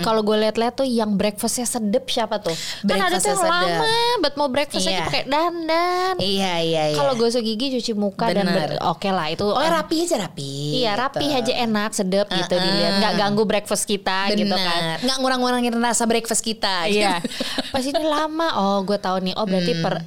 kalau 0.00 0.22
gue 0.22 0.36
liat-liat 0.38 0.70
tuh 0.72 0.84
yang 0.84 1.12
breakfastnya 1.12 1.64
sedep 1.64 2.04
siapa 2.04 2.38
tuh 2.38 2.54
kan 2.80 2.94
ada 3.00 3.18
tuh 3.18 3.26
Breakfastnya 3.26 3.28
yang 3.28 3.42
sedep. 3.42 3.50
lama 3.74 3.90
buat 4.18 4.34
mau 4.34 4.48
breakfast 4.48 4.84
aja 4.84 4.92
Iya. 4.92 5.04
pakai 5.04 5.22
dandan 5.24 6.14
iya 6.18 6.52
iya 6.58 6.82
iya 6.88 6.96
kalau 6.96 7.12
gosok 7.14 7.42
gigi 7.42 7.66
cuci 7.72 7.92
muka 7.92 8.26
dan 8.28 8.46
Bener. 8.46 8.76
ber- 8.76 8.82
oke 8.86 9.08
lah 9.08 9.26
itu 9.28 9.42
oh 9.44 9.58
rapi 9.58 9.96
aja 10.00 10.16
rapi 10.20 10.52
Iya 10.78 10.92
rapi 10.94 11.24
gitu. 11.24 11.38
aja 11.38 11.52
enak 11.60 11.90
sedep 11.90 12.26
gitu 12.28 12.50
Uh-uh. 12.50 12.62
dilihat 12.62 12.92
nggak 12.98 13.14
ganggu 13.16 13.42
breakfast 13.44 13.84
kita 13.84 14.30
gitu 14.32 14.46
kan. 14.48 14.80
Bener. 14.94 14.98
nggak 15.00 15.16
ngurang-ngurangin 15.18 15.74
rasa 15.76 16.04
breakfast 16.04 16.40
kita 16.40 16.86
Iya. 16.86 17.18
gitu. 17.18 17.34
Pas 17.68 17.82
ini 17.82 18.00
lama. 18.00 18.48
Oh, 18.54 18.78
gue 18.80 18.96
tahu 18.96 19.18
nih. 19.20 19.34
Oh, 19.34 19.44
berarti 19.44 19.72
per 19.76 20.00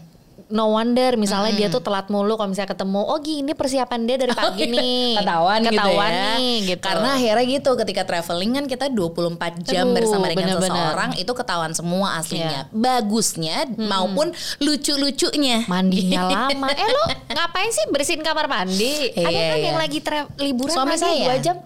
no 0.51 0.69
wonder 0.69 1.15
misalnya 1.15 1.51
dia 1.51 1.67
tuh 1.67 1.79
telat 1.79 2.07
mulu 2.07 2.35
kalau 2.35 2.47
misalnya 2.47 2.69
ketemu. 2.69 3.01
Oh, 3.01 3.17
gini 3.17 3.51
persiapan 3.51 3.99
dia 4.03 4.15
dari 4.15 4.35
pagi 4.37 4.67
nih. 4.67 5.17
ketahuan, 5.17 5.59
Ketahuan 5.63 5.71
gitu 6.05 6.19
ya. 6.21 6.35
nih 6.37 6.53
gitu. 6.67 6.83
Karena 6.83 7.09
akhirnya 7.15 7.45
gitu 7.49 7.71
ketika 7.75 8.01
traveling 8.03 8.51
kan 8.53 8.65
kita 8.65 8.85
24 8.87 9.31
jam 9.63 9.85
Aduh, 9.85 9.95
bersama 9.95 10.25
dengan 10.27 10.45
bener-bener. 10.53 10.69
seseorang 10.69 11.11
itu 11.15 11.31
ketahuan 11.31 11.71
semua 11.71 12.07
aslinya. 12.15 12.67
Iya. 12.67 12.71
Bagusnya 12.71 13.55
maupun 13.77 14.29
lucu-lucunya. 14.59 15.63
mandinya 15.65 16.21
lama. 16.51 16.67
Eh 16.69 16.85
lu 16.85 17.03
ngapain 17.29 17.69
sih 17.69 17.85
bersihin 17.87 18.21
kamar 18.21 18.45
mandi? 18.45 19.11
Ada 19.11 19.23
Iya, 19.23 19.41
kan 19.47 19.57
iya. 19.57 19.65
yang 19.65 19.77
lagi 19.77 19.99
liburan 20.37 20.73
Suami 20.73 20.95
saya. 20.95 21.25
dua 21.25 21.37
jam. 21.39 21.57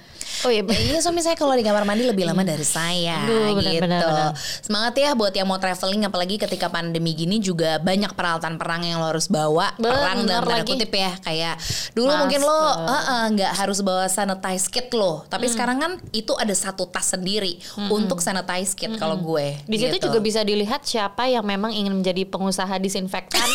Oh 0.45 0.53
iya. 0.53 0.61
Iya 0.61 1.01
suami 1.01 1.25
saya 1.25 1.33
kalau 1.33 1.57
di 1.57 1.65
kamar 1.65 1.89
mandi 1.89 2.05
lebih 2.05 2.29
lama 2.29 2.45
dari 2.45 2.61
saya 2.61 3.25
Aduh, 3.25 3.57
bener, 3.57 3.73
gitu. 3.73 3.83
bener, 3.89 4.01
bener. 4.05 4.31
Semangat 4.61 4.93
ya 4.93 5.09
buat 5.17 5.33
yang 5.33 5.49
mau 5.49 5.57
traveling 5.57 6.05
apalagi 6.05 6.37
ketika 6.37 6.69
pandemi 6.69 7.17
gini 7.17 7.41
juga 7.41 7.81
banyak 7.81 8.13
peralatan 8.13 8.61
perang 8.61 8.85
yang 8.85 9.01
lo 9.01 9.09
harus 9.09 9.25
bawa. 9.25 9.73
perang 9.81 10.21
Bener 10.21 10.37
dalam 10.37 10.45
tanda 10.45 10.61
lagi. 10.61 10.69
kutip 10.69 10.91
ya 10.93 11.11
kayak 11.17 11.55
dulu 11.97 12.13
Masker. 12.13 12.21
mungkin 12.21 12.39
lo 12.45 12.59
eh, 12.85 12.93
eh, 12.93 13.23
nggak 13.33 13.51
harus 13.57 13.79
bawa 13.81 14.05
sanitize 14.05 14.69
kit 14.69 14.93
lo, 14.93 15.25
tapi 15.25 15.49
sekarang 15.49 15.77
kan 15.81 15.91
itu 16.13 16.37
ada 16.37 16.53
satu 16.53 16.85
tas 16.85 17.09
sendiri 17.09 17.57
untuk 17.89 18.21
sanitize 18.21 18.77
kit 18.77 18.93
kalau 19.01 19.17
gue. 19.17 19.57
Di 19.65 19.77
situ 19.81 19.97
gitu. 19.97 20.13
juga 20.13 20.21
bisa 20.21 20.45
dilihat 20.45 20.85
siapa 20.85 21.25
yang 21.25 21.41
memang 21.41 21.73
ingin 21.73 21.89
menjadi 21.91 22.21
pengusaha 22.29 22.77
disinfektan 22.77 23.49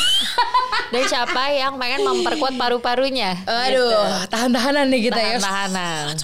dan 0.93 1.03
siapa 1.07 1.55
yang 1.55 1.79
pengen 1.79 2.03
memperkuat 2.03 2.59
paru-parunya. 2.59 3.39
Aduh, 3.47 4.27
tahan-tahanan 4.27 4.91
nih 4.91 5.01
kita 5.07 5.21
ya. 5.23 5.39
Tahan-tahanan. 5.39 6.19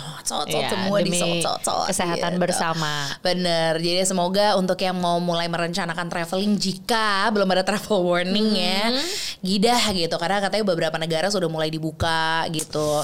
Iya, 0.58 0.68
semua 0.72 0.98
demi 1.00 1.10
disocok-cocok 1.18 1.84
kesehatan 1.90 2.32
gitu. 2.36 2.42
bersama. 2.42 2.92
Bener, 3.20 3.72
jadi 3.78 4.02
semoga 4.02 4.56
untuk 4.56 4.78
yang 4.78 4.96
mau 4.96 5.18
mulai 5.18 5.46
merencanakan 5.46 6.06
traveling 6.06 6.56
jika 6.56 7.28
belum 7.30 7.48
ada 7.52 7.62
travel 7.62 8.00
warning 8.00 8.48
ya, 8.54 8.92
Hmm. 8.92 9.04
gidah 9.40 9.82
gitu 9.92 10.16
karena 10.16 10.40
katanya 10.40 10.64
beberapa 10.64 10.96
negara 10.96 11.28
sudah 11.28 11.46
mulai 11.46 11.68
dibuka 11.68 12.46
gitu. 12.50 13.02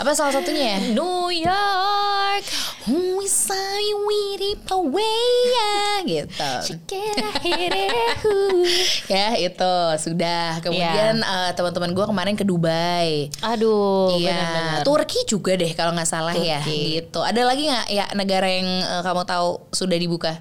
Apa 0.00 0.16
salah 0.16 0.32
satunya 0.32 0.76
ya? 0.76 0.78
New 0.96 1.28
York. 1.28 2.44
We 2.88 3.28
say 3.28 3.84
we 4.08 4.20
rip 4.40 4.64
away 4.72 5.28
ya 5.52 5.76
gitu. 6.08 6.52
Ya 9.12 9.36
itu 9.36 9.74
sudah. 10.00 10.64
Kemudian 10.64 11.20
eh, 11.20 11.50
teman-teman 11.52 11.92
gue 11.92 12.06
kemarin 12.08 12.32
ke 12.32 12.42
Dubai. 12.42 13.28
Aduh, 13.44 14.16
Iya. 14.16 14.80
Turki 14.88 15.20
juga 15.28 15.52
deh 15.52 15.76
kalau 15.76 15.92
nggak 15.92 16.08
salah 16.08 16.32
ya, 16.32 16.64
gitu. 16.64 17.20
Ada 17.20 17.44
lagi 17.44 17.68
nggak 17.68 17.86
ya 17.92 18.04
negara 18.16 18.48
yang 18.48 18.68
eh, 18.80 19.02
kamu 19.04 19.28
tahu 19.28 19.68
sudah 19.68 20.00
dibuka? 20.00 20.40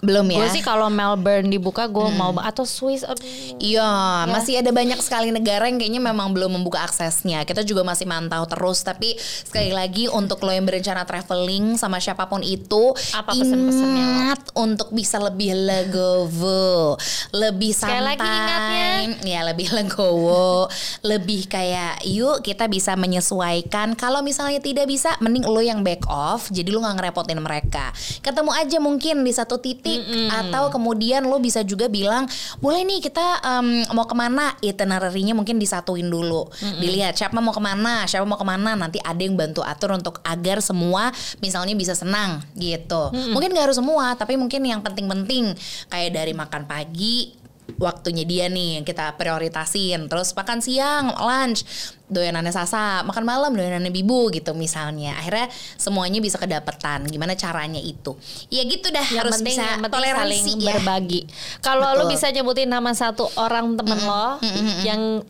Belum 0.00 0.26
ya? 0.26 0.38
Gue 0.38 0.48
sih 0.50 0.60
kalau 0.60 0.86
Melbourne 0.86 1.48
dibuka 1.48 1.84
gue 1.84 2.08
mau 2.12 2.30
ba- 2.30 2.44
atau 2.44 2.62
Swiss 2.62 3.02
aduh. 3.02 3.22
Iya, 3.56 3.88
masih 4.26 4.58
ada 4.58 4.70
banyak 4.70 4.98
sekali 4.98 5.28
negara 5.28 5.64
yang 5.64 5.76
kayaknya 5.76 6.00
memang 6.00 6.30
belum 6.30 6.52
membuka 6.52 6.82
aksesnya. 6.82 7.42
Kita 7.42 7.62
juga 7.62 7.82
masih 7.82 8.04
mantau 8.04 8.44
terus, 8.44 8.80
tapi 8.80 9.14
sekali 9.18 9.70
lagi 9.70 10.06
untuk 10.06 10.40
lo 10.40 10.50
yang 10.50 10.64
berencana 10.64 11.02
traveling 11.02 11.76
sama 11.76 11.96
siapa 11.96 12.26
pun 12.26 12.40
itu, 12.40 12.92
Apa 13.12 13.32
pesen-pesennya 13.32 14.02
lo? 14.02 14.10
ingat 14.12 14.40
untuk 14.54 14.88
bisa 14.90 15.16
lebih 15.16 15.54
legowo, 15.54 16.98
lebih 17.30 17.72
Sekali 17.72 17.92
santai, 17.94 18.08
lagi 18.08 18.26
ingatnya. 18.26 18.88
ya 19.22 19.40
lebih 19.44 19.68
legowo, 19.70 20.66
lebih 21.10 21.46
kayak 21.46 22.02
yuk 22.04 22.42
kita 22.42 22.66
bisa 22.66 22.94
menyesuaikan. 22.94 23.94
Kalau 23.94 24.20
misalnya 24.20 24.58
tidak 24.58 24.86
bisa, 24.86 25.14
mending 25.18 25.44
lo 25.44 25.60
yang 25.60 25.80
back 25.80 26.04
off, 26.06 26.48
jadi 26.48 26.68
lo 26.68 26.82
nggak 26.82 26.96
ngerepotin 26.98 27.38
mereka. 27.38 27.90
Ketemu 28.20 28.50
aja 28.52 28.78
mungkin 28.78 29.16
di 29.20 29.32
satu 29.32 29.61
titik, 29.62 30.02
atau 30.28 30.68
kemudian 30.68 31.22
lo 31.22 31.38
bisa 31.38 31.62
juga 31.62 31.86
bilang 31.86 32.26
boleh 32.58 32.82
nih 32.82 32.98
kita 32.98 33.40
em, 33.40 33.86
mau 33.94 34.04
ke 34.04 34.16
mana? 34.18 34.58
Itinerary-nya 34.58 35.32
mungkin 35.38 35.62
disatuin 35.62 36.10
dulu. 36.10 36.50
Dilihat 36.82 37.14
siapa 37.14 37.38
mau 37.38 37.54
ke 37.54 37.62
mana 37.62 38.04
siapa 38.10 38.26
mau 38.26 38.36
ke 38.36 38.46
mana 38.46 38.74
nanti 38.74 38.98
ada 38.98 39.22
yang 39.22 39.38
bantu 39.38 39.62
atur 39.62 39.94
untuk 39.94 40.18
agar 40.26 40.58
semua 40.58 41.14
misalnya 41.38 41.78
bisa 41.78 41.94
senang 41.94 42.42
gitu. 42.58 43.14
Mungkin 43.14 43.54
gak 43.54 43.70
harus 43.70 43.78
semua 43.78 44.18
tapi 44.18 44.34
mungkin 44.34 44.66
yang 44.66 44.82
penting-penting 44.82 45.54
kayak 45.86 46.10
dari 46.10 46.34
makan 46.34 46.66
pagi 46.66 47.41
waktunya 47.78 48.26
dia 48.26 48.46
nih 48.50 48.78
yang 48.80 48.84
kita 48.86 49.14
prioritasin. 49.18 50.06
Terus 50.10 50.34
makan 50.34 50.58
siang 50.62 51.14
lunch 51.14 51.66
doyanannya 52.12 52.52
Sasa 52.52 53.00
makan 53.06 53.24
malam 53.24 53.52
doyanannya 53.56 53.90
Bibu 53.90 54.28
gitu 54.34 54.52
misalnya. 54.52 55.16
Akhirnya 55.16 55.48
semuanya 55.80 56.18
bisa 56.20 56.36
kedapetan. 56.36 57.06
Gimana 57.08 57.38
caranya 57.38 57.80
itu? 57.80 58.18
Ya 58.52 58.62
gitu 58.66 58.90
dah 58.92 59.06
Yang 59.06 59.18
harus 59.18 59.34
penting, 59.40 59.56
bisa 59.56 59.62
yang 59.62 59.82
penting 59.82 59.94
toleransi 59.94 60.36
saling 60.36 60.60
ya. 60.60 60.66
berbagi. 60.76 61.20
Kalau 61.64 61.88
lo 61.96 62.04
bisa 62.10 62.26
nyebutin 62.30 62.70
nama 62.70 62.92
satu 62.92 63.30
orang 63.38 63.78
temen 63.78 63.98
lo 64.02 64.38
yang 64.84 65.22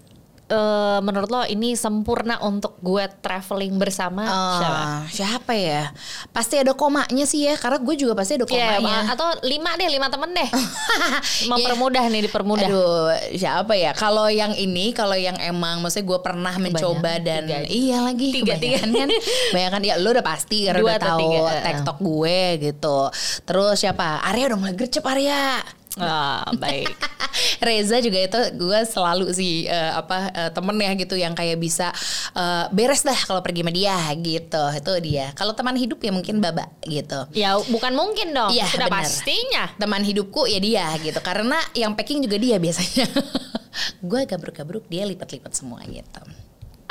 eh, 0.52 0.98
menurut 1.00 1.26
lo 1.26 1.42
ini 1.44 1.72
sempurna 1.72 2.36
untuk 2.38 2.76
gue 2.78 3.00
traveling 3.18 3.74
bersama 3.74 4.22
siapa? 4.52 4.76
Ah, 4.76 5.00
siapa 5.08 5.52
ya? 5.52 5.88
Pasti 6.28 6.56
ada 6.56 6.72
komanya 6.72 7.24
sih 7.24 7.44
ya, 7.44 7.56
karena 7.56 7.78
gue 7.78 7.96
juga 7.96 8.12
pasti 8.12 8.36
ada 8.36 8.44
Ya, 8.44 8.76
komanya. 8.76 9.08
atau 9.08 9.24
lima 9.42 9.72
deh, 9.74 9.88
lima 9.88 10.06
temen 10.06 10.30
deh. 10.30 10.48
Mempermudah 11.50 12.04
nih, 12.06 12.20
dipermudah. 12.22 12.68
Aduh, 12.68 13.08
siapa 13.32 13.72
ya? 13.72 13.92
Kalau 13.92 14.28
yang 14.28 14.52
ini, 14.52 14.92
kalau 14.92 15.14
yang 15.14 15.36
emang, 15.38 15.80
maksudnya 15.80 16.06
gue 16.06 16.20
pernah 16.20 16.54
mencoba 16.54 17.16
dan 17.18 17.44
tiga 17.44 17.58
iya 17.64 17.98
lagi 18.00 18.28
Tiga, 18.30 18.56
tiga. 18.56 18.78
kebanyakan 18.82 18.90
kan, 18.92 19.08
banyakan 19.54 19.80
ya 19.82 19.94
lu 19.96 20.08
udah 20.10 20.22
pasti 20.22 20.58
karena 20.64 20.80
Dua 20.80 20.90
udah 20.90 21.00
tahu. 21.00 21.30
TikTok 21.62 21.98
gue 21.98 22.38
gitu. 22.60 22.98
Terus 23.42 23.76
siapa? 23.78 24.20
Arya 24.22 24.50
dong 24.50 24.60
mulai 24.60 24.74
gercep 24.74 25.02
Arya. 25.02 25.62
Ah, 25.98 26.46
baik. 26.54 26.92
Reza 27.66 28.00
juga 28.00 28.18
itu 28.20 28.40
gue 28.56 28.80
selalu 28.84 29.32
sih 29.32 29.64
eh, 29.66 29.92
apa 29.92 30.28
eh, 30.32 30.50
temen 30.52 30.76
ya 30.76 30.92
gitu 30.96 31.14
yang 31.16 31.32
kayak 31.32 31.56
bisa 31.56 31.92
eh, 32.32 32.64
beres 32.72 33.02
dah 33.02 33.16
kalau 33.16 33.40
pergi 33.40 33.64
sama 33.64 33.72
dia 33.72 33.96
gitu. 34.16 34.62
Itu 34.72 34.92
dia. 35.00 35.32
Kalau 35.36 35.52
teman 35.52 35.76
hidup 35.76 36.00
ya 36.00 36.12
mungkin 36.12 36.40
baba 36.40 36.68
gitu. 36.84 37.28
Ya 37.32 37.56
bukan 37.58 37.92
mungkin 37.92 38.32
dong, 38.32 38.52
Iya, 38.52 38.68
sudah 38.68 38.88
bener. 38.88 39.04
pastinya. 39.04 39.64
teman 39.76 40.04
hidupku 40.04 40.46
ya 40.46 40.60
dia 40.60 40.86
gitu. 41.00 41.18
Karena 41.20 41.58
yang 41.72 41.92
packing 41.96 42.22
juga 42.24 42.36
dia 42.38 42.56
biasanya. 42.60 43.08
Gue 44.04 44.28
gabruk-gabruk 44.28 44.84
dia 44.92 45.08
lipat-lipat 45.08 45.52
semua 45.56 45.80
gitu 45.88 46.20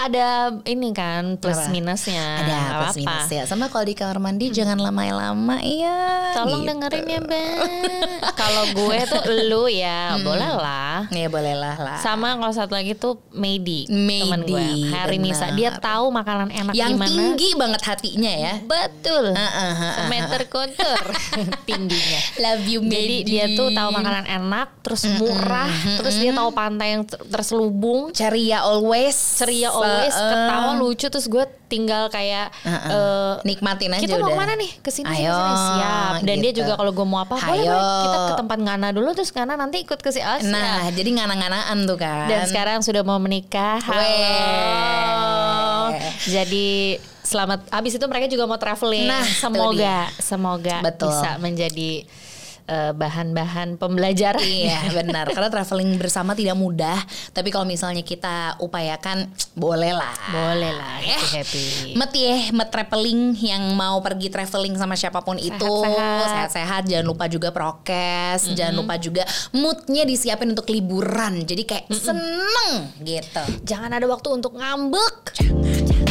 Ada 0.01 0.29
ini 0.65 0.89
kan 0.91 1.37
plus 1.37 1.57
Apa? 1.59 1.69
minusnya. 1.69 2.25
ada 2.39 2.57
plus 2.79 2.95
apa-apa. 2.95 2.99
minus 2.99 3.27
ya 3.29 3.43
sama 3.45 3.67
kalau 3.67 3.83
di 3.83 3.93
kamar 3.93 4.17
mandi 4.17 4.49
jangan 4.49 4.77
lama-lama 4.77 5.61
iya 5.61 6.33
Tolong 6.33 6.63
gitu. 6.63 6.69
dengerin 6.71 7.05
ya, 7.07 7.21
Bang. 7.21 7.57
Kalau 8.41 8.63
gue 8.71 8.97
tuh 9.03 9.21
lu 9.43 9.67
ya, 9.67 10.15
Hmm. 10.15 10.23
boleh 10.23 10.49
lah. 10.49 11.05
ya 11.09 11.27
boleh 11.27 11.53
lah 11.53 11.75
lah 11.75 11.97
Sama 11.97 12.33
kalau 12.33 12.49
satu 12.51 12.73
lagi 12.73 12.93
tuh 12.93 13.19
Medi, 13.31 13.85
teman 13.85 14.41
gue, 14.41 14.65
Harry 14.89 15.17
Misa. 15.17 15.51
Dia 15.51 15.69
benar. 15.71 15.83
tahu 15.83 16.05
makanan 16.09 16.49
enak 16.49 16.73
yang 16.73 16.95
gimana. 16.95 17.05
tinggi 17.05 17.49
banget 17.53 17.81
hatinya 17.83 18.31
ya 18.31 18.53
Betul. 18.63 19.31
Heeh, 19.31 19.71
heeh, 19.75 19.93
Semeter 19.99 20.41
kontur 20.47 21.03
tingginya. 21.67 22.19
love 22.39 22.63
you 22.65 22.79
Jadi 22.81 22.87
Medi. 23.19 23.27
dia 23.27 23.45
tuh 23.51 23.69
tahu 23.69 23.89
makanan 23.91 24.25
enak, 24.25 24.67
terus 24.81 25.03
murah, 25.11 25.69
terus 25.95 26.15
dia 26.15 26.31
tahu 26.31 26.49
pantai 26.51 26.87
yang 26.91 27.03
ter- 27.03 27.21
terselubung, 27.27 28.09
ceria 28.11 28.63
always 28.63 29.13
ceria 29.35 29.69
always, 29.69 29.90
Se- 30.07 30.29
ketawa 30.31 30.71
lucu, 30.75 31.07
terus 31.07 31.25
gue 31.25 31.43
tinggal 31.67 32.07
kayak 32.07 32.51
eh, 32.67 33.33
nikmatin 33.43 33.95
aja 33.95 34.03
kita 34.03 34.19
mau 34.19 34.27
udah. 34.27 34.35
ke 34.35 34.41
mana 34.43 34.53
nih? 34.59 34.71
Ke 34.83 34.91
sini 34.91 35.07
Ayo, 35.07 35.31
sini, 35.31 35.55
siap. 35.55 36.11
Dan 36.21 36.35
dia 36.39 36.51
gitu. 36.51 36.59
juga 36.61 36.73
kalau 36.75 36.91
gue 36.91 37.05
mau 37.07 37.19
apa 37.19 37.35
boleh 37.35 37.67
kita 38.03 38.17
ke 38.17 38.33
tempat 38.37 38.57
Ngana 38.59 38.87
dulu 38.91 39.09
terus 39.11 39.31
Ngana 39.31 39.53
nanti 39.55 39.77
ikut 39.81 39.97
ke 39.97 40.09
si 40.11 40.19
Asia 40.19 40.47
nah 40.47 40.91
jadi 40.91 41.09
ngana-nganaan 41.15 41.77
tuh 41.87 41.95
kan. 41.95 42.27
Dan 42.27 42.43
sekarang 42.45 42.77
sudah 42.83 43.01
mau 43.01 43.17
menikah. 43.17 43.79
Halo. 43.81 44.05
Jadi 46.21 46.99
selamat 47.21 47.69
habis 47.71 47.95
itu 47.95 48.05
mereka 48.11 48.27
juga 48.27 48.43
mau 48.43 48.59
traveling. 48.59 49.07
Nah, 49.07 49.23
semoga 49.23 50.11
semoga 50.19 50.77
Betul. 50.83 51.09
bisa 51.09 51.39
menjadi 51.39 52.03
bahan-bahan 52.93 53.75
pembelajaran 53.75 54.41
Iya 54.41 54.89
benar. 54.97 55.27
Karena 55.27 55.49
traveling 55.49 55.95
bersama 55.95 56.31
tidak 56.31 56.55
mudah. 56.55 56.97
Tapi 57.31 57.49
kalau 57.49 57.63
misalnya 57.63 58.01
kita 58.01 58.55
upayakan 58.57 59.27
boleh 59.53 59.91
lah. 59.91 60.15
Boleh 60.29 60.71
lah 60.71 60.95
Ya. 61.01 61.17
happy 61.17 61.41
happy. 61.41 61.91
Met 61.93 62.11
ya, 62.13 62.53
met 62.53 62.69
traveling 62.69 63.33
yang 63.35 63.73
mau 63.73 63.99
pergi 63.99 64.29
traveling 64.29 64.75
sama 64.75 64.93
siapa 64.93 65.19
pun 65.21 65.35
itu. 65.35 65.73
Sehat-sehat. 66.23 66.85
jangan 66.85 67.05
lupa 67.05 67.25
juga 67.25 67.49
prokes, 67.49 68.53
jangan 68.53 68.73
lupa 68.73 68.95
juga 68.95 69.23
moodnya 69.51 70.03
disiapin 70.03 70.51
untuk 70.51 70.69
liburan, 70.69 71.41
jadi 71.41 71.63
kayak 71.63 71.85
seneng 71.91 72.71
gitu. 73.01 73.43
jangan 73.63 73.91
ada 73.91 74.05
waktu 74.05 74.29
untuk 74.31 74.55
ngambek. 74.55 75.35
Jangan, 75.35 75.83
jangan. 75.85 76.10